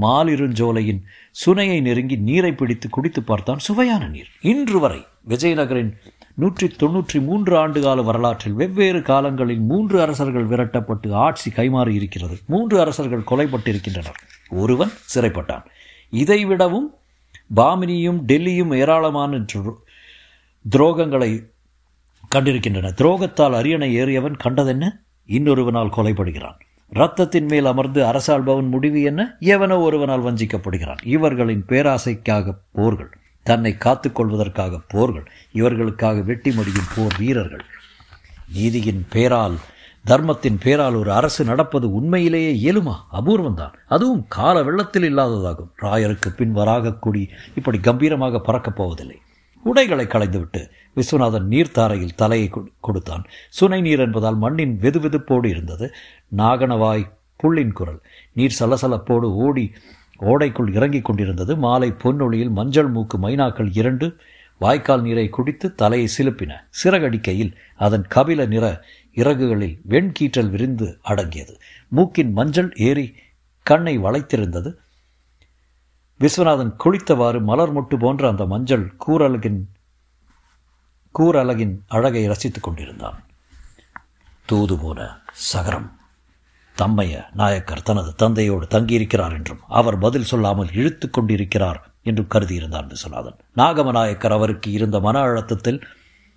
மாலிருஞ்சோலையின் 0.00 1.00
சுனையை 1.46 1.80
நெருங்கி 1.80 2.16
நீரை 2.16 2.52
பிடித்து 2.52 2.88
குடித்து 2.88 3.22
பார்த்தான் 3.22 3.58
சுவையான 3.58 4.08
நீர். 4.08 4.28
இன்று 4.40 4.78
வரை 4.78 5.06
விஜயநகரின் 5.28 5.92
நூற்றி 6.34 6.66
தொன்னூற்றி 6.66 7.24
மூன்று 7.24 7.56
ஆண்டு 7.56 7.80
கால 7.80 8.02
வரலாற்றில் 8.02 8.52
வெவ்வேறு 8.52 9.02
காலங்களில் 9.02 9.60
மூன்று 9.60 10.00
அரசர்கள் 10.00 10.48
விரட்டப்பட்டு 10.48 11.12
ஆட்சி 11.12 11.50
கைமாறி 11.50 11.94
இருக்கிறது. 11.94 12.38
மூன்று 12.46 12.80
அரசர்கள் 12.80 13.28
கொலைப்பட்டிருக்கின்றனர் 13.30 14.20
ஒருவன் 14.48 14.92
சிறைப்பட்டான். 15.14 15.64
இதைவிடவும் 16.10 16.88
பாமினியும் 17.56 18.20
டெல்லியும் 18.26 18.76
ஏராளமான 18.76 19.36
துரோகங்களை 20.70 21.50
கண்டிருக்கின்றன. 22.34 22.90
துரோகத்தால் 22.90 23.52
அரியணை 23.52 23.96
ஏறியவன் 23.96 24.38
கண்டதென்ன? 24.44 25.04
இன்னொருவனால் 25.28 25.94
கொலைப்படுகிறான் 25.96 26.58
ரத்தத்தின் 26.94 27.48
மேல் 27.48 27.64
அமர்ந்து 27.64 28.04
அரசாள்பவன் 28.04 28.68
முடிவு 28.68 29.02
என்ன? 29.02 29.36
எவனோ 29.40 29.78
ஒருவனால் 29.78 30.24
வஞ்சிக்கப்படுகிறான். 30.24 30.96
இவர்களின் 31.02 31.64
பேராசைக்காக 31.68 32.54
போர்கள் 32.72 33.10
தன்னை 33.42 33.76
காத்துக்கொள்வதற்காக 33.78 34.80
போர்கள் 34.88 35.30
இவர்களுக்காக 35.52 36.20
வெட்டி 36.20 36.50
முடியும் 36.50 36.84
போர் 36.96 37.14
வீரர்கள். 37.18 37.64
நீதியின் 38.52 39.06
பேரால் 39.10 39.54
தர்மத்தின் 40.04 40.58
பேரால் 40.58 40.94
ஒரு 40.94 41.12
அரசு 41.12 41.44
நடப்பது 41.44 41.92
உண்மையிலேயே 41.92 42.52
இயலுமா? 42.52 42.94
அபூர்வம்தான். 43.12 43.72
அதுவும் 43.88 44.24
கால 44.28 44.62
வெள்ளத்தில் 44.62 45.16
இல்லாததாகும். 45.16 45.70
ராயருக்கு 45.82 46.28
பின் 46.36 46.56
வராகக்கூடி 46.56 47.28
இப்படி 47.54 47.78
கம்பீரமாக 47.78 48.40
பறக்கப் 48.40 48.76
போவதில்லை. 48.76 49.20
உடைகளை 49.62 50.04
களைந்துவிட்டு 50.04 50.70
விஸ்வநாதன் 50.96 51.48
நீர்த்தாரையில் 51.48 52.14
தலையை 52.16 52.50
கொடுத்தான். 52.80 53.24
சுனை 53.48 53.80
நீர் 53.80 53.98
என்பதால் 53.98 54.36
மண்ணின் 54.36 54.78
வெதுவெதுப்போடு 54.80 55.46
இருந்தது. 55.46 55.94
நாகனவாய் 56.36 57.10
புள்ளின் 57.36 57.72
குரல். 57.72 58.00
நீர் 58.32 58.56
சலசலப்போடு 58.60 59.22
ஓடி 59.22 59.72
ஓடைக்குள் 60.20 60.74
இறங்கிக் 60.74 61.04
கொண்டிருந்தது. 61.04 61.56
மாலை 61.56 61.90
பொன்னொழியில் 61.90 62.50
மஞ்சள் 62.50 62.88
மூக்கு 62.88 63.18
மைனாக்கள் 63.18 63.70
இரண்டு 63.72 64.16
வாய்க்கால் 64.58 65.02
நீரை 65.02 65.28
குடித்து 65.28 65.74
தலையை 65.74 66.08
சிலுப்பின. 66.18 66.52
சிறகடிக்கையில் 66.84 67.52
அதன் 67.76 68.06
கபில 68.14 68.46
நிற 68.46 68.84
இறகுகளில் 69.14 69.78
வெண்கீற்றல் 69.88 70.50
விரிந்து 70.50 70.98
அடங்கியது. 71.02 71.58
மூக்கின் 71.88 72.32
மஞ்சள் 72.32 72.72
ஏறி 72.76 73.14
கண்ணை 73.62 73.98
வளைத்திருந்தது. 73.98 74.74
விஸ்வநாதன் 76.22 76.72
குளித்தவாறு 76.84 77.38
மலர் 77.42 77.72
மொட்டு 77.76 77.96
போன்ற 77.98 78.28
அந்த 78.28 78.46
மஞ்சள் 78.46 78.84
கூரலகின் 79.06 79.60
கூரலகின் 81.14 81.74
அழகை 81.86 82.22
ரசித்துக் 82.26 82.62
கொண்டிருந்தான். 82.62 83.18
தூது 84.44 84.78
போன 84.78 85.24
சகரம் 85.32 85.88
தம்மைய 86.76 87.14
நாயக்கர் 87.32 87.82
தனது 87.82 88.14
தந்தையோடு 88.14 88.66
தங்கியிருக்கிறார் 88.66 89.32
என்றும் 89.32 89.60
அவர் 89.68 89.98
பதில் 89.98 90.24
சொல்லாமல் 90.24 90.72
இழுத்து 90.72 91.10
கொண்டிருக்கிறார் 91.10 91.80
என்றும் 92.02 92.32
கருதியிருந்தார் 92.34 92.86
விஸ்வநாதன். 92.86 93.38
நாகம 93.56 93.90
நாயக்கர் 93.90 94.32
அவருக்கு 94.32 94.70
இருந்த 94.72 95.00
மன 95.00 95.18
அழுத்தத்தில் 95.20 95.84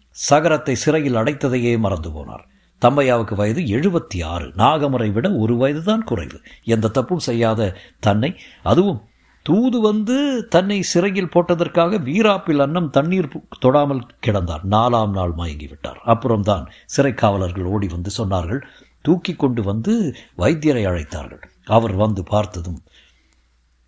சகரத்தை 0.10 0.76
சிறையில் 0.76 1.16
அடைத்ததையே 1.16 1.78
மறந்து 1.78 2.10
போனார். 2.10 2.46
தம்மையாவுக்கு 2.82 3.36
வயது 3.36 3.62
எழுபத்தி 3.62 4.26
ஆறு. 4.26 4.48
நாகமரை 4.48 5.12
விட 5.12 5.28
ஒரு 5.34 5.56
வயதுதான் 5.58 6.04
குறைவு. 6.04 6.40
எந்த 6.64 6.88
தப்பும் 6.88 7.28
செய்யாத 7.30 7.76
தன்னை 8.00 8.32
அதுவும் 8.64 9.02
தூது 9.46 9.78
வந்து 9.82 10.16
தன்னை 10.54 10.78
சிறையில் 10.92 11.32
போட்டதற்காக 11.34 11.98
வீராப்பில் 12.08 12.64
அன்னம் 12.66 12.90
தண்ணீர் 12.90 13.30
தொடாமல் 13.66 14.02
கிடந்தார். 14.26 14.64
நாலாம் 14.74 15.14
நாள் 15.18 15.34
மயங்கி 15.40 15.68
விட்டார் 15.68 16.00
அப்புறம்தான் 16.14 16.66
சிறை 16.86 17.14
காவலர்கள் 17.14 17.70
ஓடி 17.74 17.88
வந்து 17.88 18.12
சொன்னார்கள் 18.18 18.62
தூக்கி 19.02 19.34
கொண்டு 19.36 19.64
வந்து 19.64 19.94
வைத்தியரை 20.38 20.84
அழைத்தார்கள். 20.92 21.44
அவர் 21.78 21.96
வந்து 22.04 22.24
பார்த்ததும் 22.24 22.80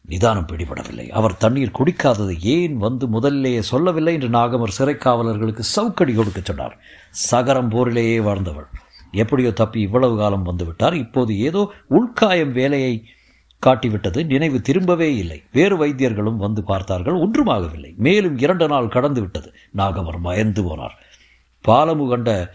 நிதானம் 0.06 0.50
பிடிபடவில்லை. 0.52 1.08
அவர் 1.10 1.40
தண்ணீர் 1.44 1.78
குடிக்காததை 1.80 2.36
ஏன் 2.56 2.76
வந்து 2.78 3.06
முதல்லேயே 3.08 3.62
சொல்லவில்லை 3.72 4.14
என்று 4.14 4.30
நாகமர் 4.30 4.78
சிறை 4.78 4.96
காவலர்களுக்கு 4.96 5.64
சவுக்கடி 5.76 6.14
கொடுக்க 6.14 6.42
சொன்னார். 6.42 6.76
சகரம் 7.32 7.72
போரிலேயே 7.74 8.20
வாழ்ந்தவள். 8.20 8.70
எப்படியோ 9.24 9.52
தப்பி 9.52 9.80
இவ்வளவு 9.82 10.16
காலம் 10.18 10.48
வந்துவிட்டார். 10.50 10.96
இப்போது 11.06 11.34
ஏதோ 11.40 11.62
உள்காயம் 11.90 12.56
வேலையை 12.62 12.96
காட்டிவிட்டது. 13.66 14.26
நினைவு 14.26 14.62
திரும்பவே 14.70 15.16
இல்லை. 15.18 15.44
வேறு 15.52 15.86
வைத்தியர்களும் 15.86 16.36
வந்து 16.36 16.64
பார்த்தார்கள். 16.64 17.14
ஒன்றுமாகவில்லை. 17.14 17.96
மேலும் 17.96 18.38
இரண்டு 18.38 18.68
நாள் 18.68 18.88
கடந்து 18.88 19.22
விட்டது. 19.22 19.54
நாகமர் 19.72 20.20
மயந்து 20.20 20.64
போனார். 20.64 20.96
பாலமு 21.68 22.10
கண்ட 22.10 22.54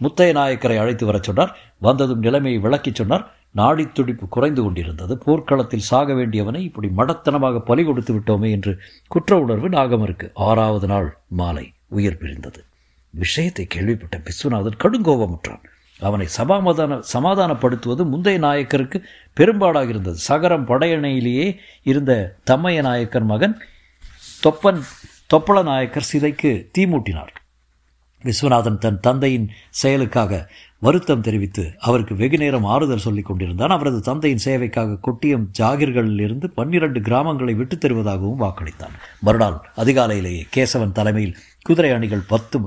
முத்தைய 0.00 0.32
நாயக்கரை 0.32 0.78
அழைத்து 0.78 1.06
வரச் 1.06 1.22
சொன்னார். 1.22 1.58
வந்ததும் 1.78 2.18
நிலைமையை 2.18 2.60
விளக்கிச் 2.60 2.94
சொன்னார். 2.94 3.36
நாடி 3.50 3.88
துடிப்பு 3.88 4.28
குறைந்து 4.28 4.62
கொண்டிருந்தது. 4.62 5.18
போர்க்களத்தில் 5.18 5.80
சாக 5.80 6.12
வேண்டியவனை 6.12 6.58
இப்படி 6.58 6.90
மடத்தனமாக 6.96 7.58
பலி 7.58 7.84
கொடுத்து 7.84 8.14
விட்டோமே 8.14 8.50
என்று 8.50 8.78
குற்ற 9.08 9.38
உணர்வு 9.38 9.68
நாகமருக்கு. 9.68 10.30
ஆறாவது 10.34 10.86
நாள் 10.86 11.18
மாலை 11.28 11.72
உயிர் 11.88 12.18
பிரிந்தது. 12.18 12.64
விஷயத்தை 13.10 13.64
கேள்விப்பட்ட 13.64 14.18
விஸ்வநாதன் 14.18 14.78
கடுங்கோபமுற்றான். 14.78 15.62
அவனை 16.00 16.26
சமாதான 16.26 17.00
சமாதானப்படுத்துவது 17.00 18.04
முந்தைய 18.04 18.38
நாயக்கருக்கு 18.38 19.04
பெரும்பாடாக 19.40 19.88
இருந்தது. 19.88 20.16
சகரம் 20.16 20.66
படையணையிலேயே 20.66 21.56
இருந்த 21.82 22.36
தம்மைய 22.44 22.80
நாயக்கர் 22.80 23.24
மகன் 23.24 23.62
தொப்பன் 24.42 24.82
தொப்பள 25.26 25.62
நாயக்கர் 25.62 26.08
சிதைக்கு 26.12 26.70
தீமூட்டினார். 26.78 27.28
விஸ்வநாதன் 28.24 28.78
தன் 28.78 29.00
தந்தையின் 29.00 29.50
செயலுக்காக 29.70 30.50
வருத்தம் 30.78 31.20
தெரிவித்து 31.20 31.74
அவருக்கு 31.78 32.14
வெகு 32.14 32.38
நேரம் 32.38 32.64
ஆறுதல் 32.64 32.98
சொல்லிக் 32.98 33.24
கொண்டிருந்தான். 33.24 33.70
அவரது 33.70 34.00
தந்தையின் 34.00 34.40
சேவைக்காக 34.44 34.98
கொட்டியம் 35.00 35.46
ஜாகிர்களில் 35.58 36.20
இருந்து 36.20 36.50
பன்னிரண்டு 36.50 37.00
கிராமங்களை 37.00 37.56
விட்டுத் 37.56 37.84
தருவதாகவும் 37.84 38.40
வாக்களித்தான். 38.40 38.92
மறுநாள் 39.20 39.70
அதிகாலையிலேயே 39.76 40.46
கேசவன் 40.56 40.92
தலைமையில் 40.92 41.36
குதிரை 41.62 41.90
அணிகள் 41.90 42.22
பத்து 42.28 42.60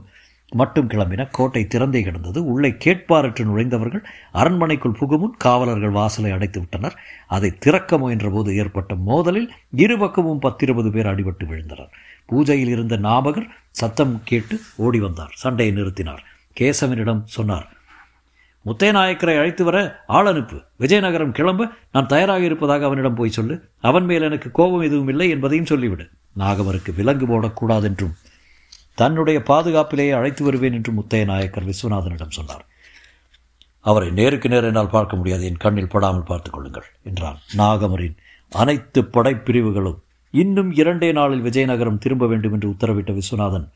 மட்டும் 0.53 0.87
கிளம்பின 0.87 1.27
கோட்டை 1.31 1.67
திறந்தே 1.69 2.03
கிடந்தது. 2.03 2.45
உள்ளே 2.45 2.69
கேட்பாரற்று 2.69 3.43
நுழைந்தவர்கள் 3.43 4.03
அரண்மனைக்குள் 4.31 4.97
புகுமுன் 4.99 5.29
காவலர்கள் 5.37 5.89
வாசலை 5.89 6.31
அடைத்து 6.31 6.59
விட்டனர். 6.59 6.99
அதை 7.27 7.57
திறக்க 7.57 7.97
முயன்றபோது 7.97 8.55
ஏற்பட்ட 8.55 8.95
மோதலில் 9.07 9.47
இருபக்கமும் 9.75 10.41
பத்திருபது 10.41 10.91
பேர் 10.91 11.05
அடிபட்டு 11.05 11.43
விழுந்தனர். 11.43 11.89
பூஜையில் 12.29 12.73
இருந்த 12.75 12.97
நாபகர் 12.97 13.47
சத்தம் 13.71 14.21
கேட்டு 14.23 14.59
ஓடி 14.75 14.99
வந்தார். 14.99 15.31
சண்டையை 15.33 15.75
நிறுத்தினார். 15.75 16.23
கேசவனிடம் 16.59 17.21
சொன்னார் 17.23 17.67
முத்தையநாயக்கரை 18.65 19.37
அழைத்து 19.37 19.63
வர 19.63 20.03
ஆள் 20.07 20.25
அனுப்பு. 20.25 20.61
விஜயநகரம் 20.79 21.31
கிளம்ப 21.31 21.67
நான் 21.91 22.07
தயாராக 22.07 22.43
இருப்பதாக 22.43 22.85
அவனிடம் 22.85 23.15
போய் 23.15 23.29
சொல்லு. 23.29 23.63
அவன் 23.81 24.05
மேல் 24.05 24.21
எனக்கு 24.21 24.51
கோபம் 24.51 24.81
எதுவும் 24.81 25.07
இல்லை 25.07 25.29
என்பதையும் 25.29 25.65
சொல்லிவிடு. 25.65 26.09
நாகவருக்கு 26.39 26.95
விலங்கு 26.95 27.25
போடக்கூடாதென்றும் 27.27 28.13
தன்னுடைய 29.01 29.39
பாதுகாப்பிலேயே 29.45 30.11
அழைத்து 30.11 30.43
வருவேன் 30.43 30.73
என்று 30.73 30.91
முத்தைய 30.93 31.25
நாயக்கர் 31.25 31.67
விஸ்வநாதனிடம் 31.67 32.37
சொன்னார். 32.37 32.65
அவரை 33.79 34.09
நேருக்கு 34.11 34.49
நேர் 34.49 34.63
என்னால் 34.63 34.89
பார்க்க 34.89 35.15
முடியாது. 35.15 35.43
என் 35.45 35.57
கண்ணில் 35.57 35.93
படாமல் 35.93 36.23
பார்த்துக் 36.23 36.53
கொள்ளுங்கள் 36.53 36.87
என்றான். 37.03 37.37
நாகமரின் 37.57 38.17
அனைத்து 38.51 39.01
படைப்பிரிவுகளும் 39.01 39.99
இன்னும் 40.31 40.71
இரண்டே 40.71 41.11
நாளில் 41.11 41.41
விஜயநகரம் 41.41 41.97
திரும்ப 41.97 42.27
வேண்டும் 42.27 42.53
என்று 42.53 42.69
உத்தரவிட்ட 42.69 43.11
விஸ்வநாதன் 43.11 43.67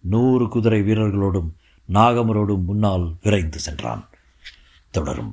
நூறு 0.00 0.48
குதிரை 0.48 0.80
வீரர்களோடும் 0.82 1.50
நாகமரோடும் 1.92 2.64
முன்னால் 2.64 3.06
விரைந்து 3.22 3.58
சென்றான். 3.58 4.02
தொடரும். 4.90 5.32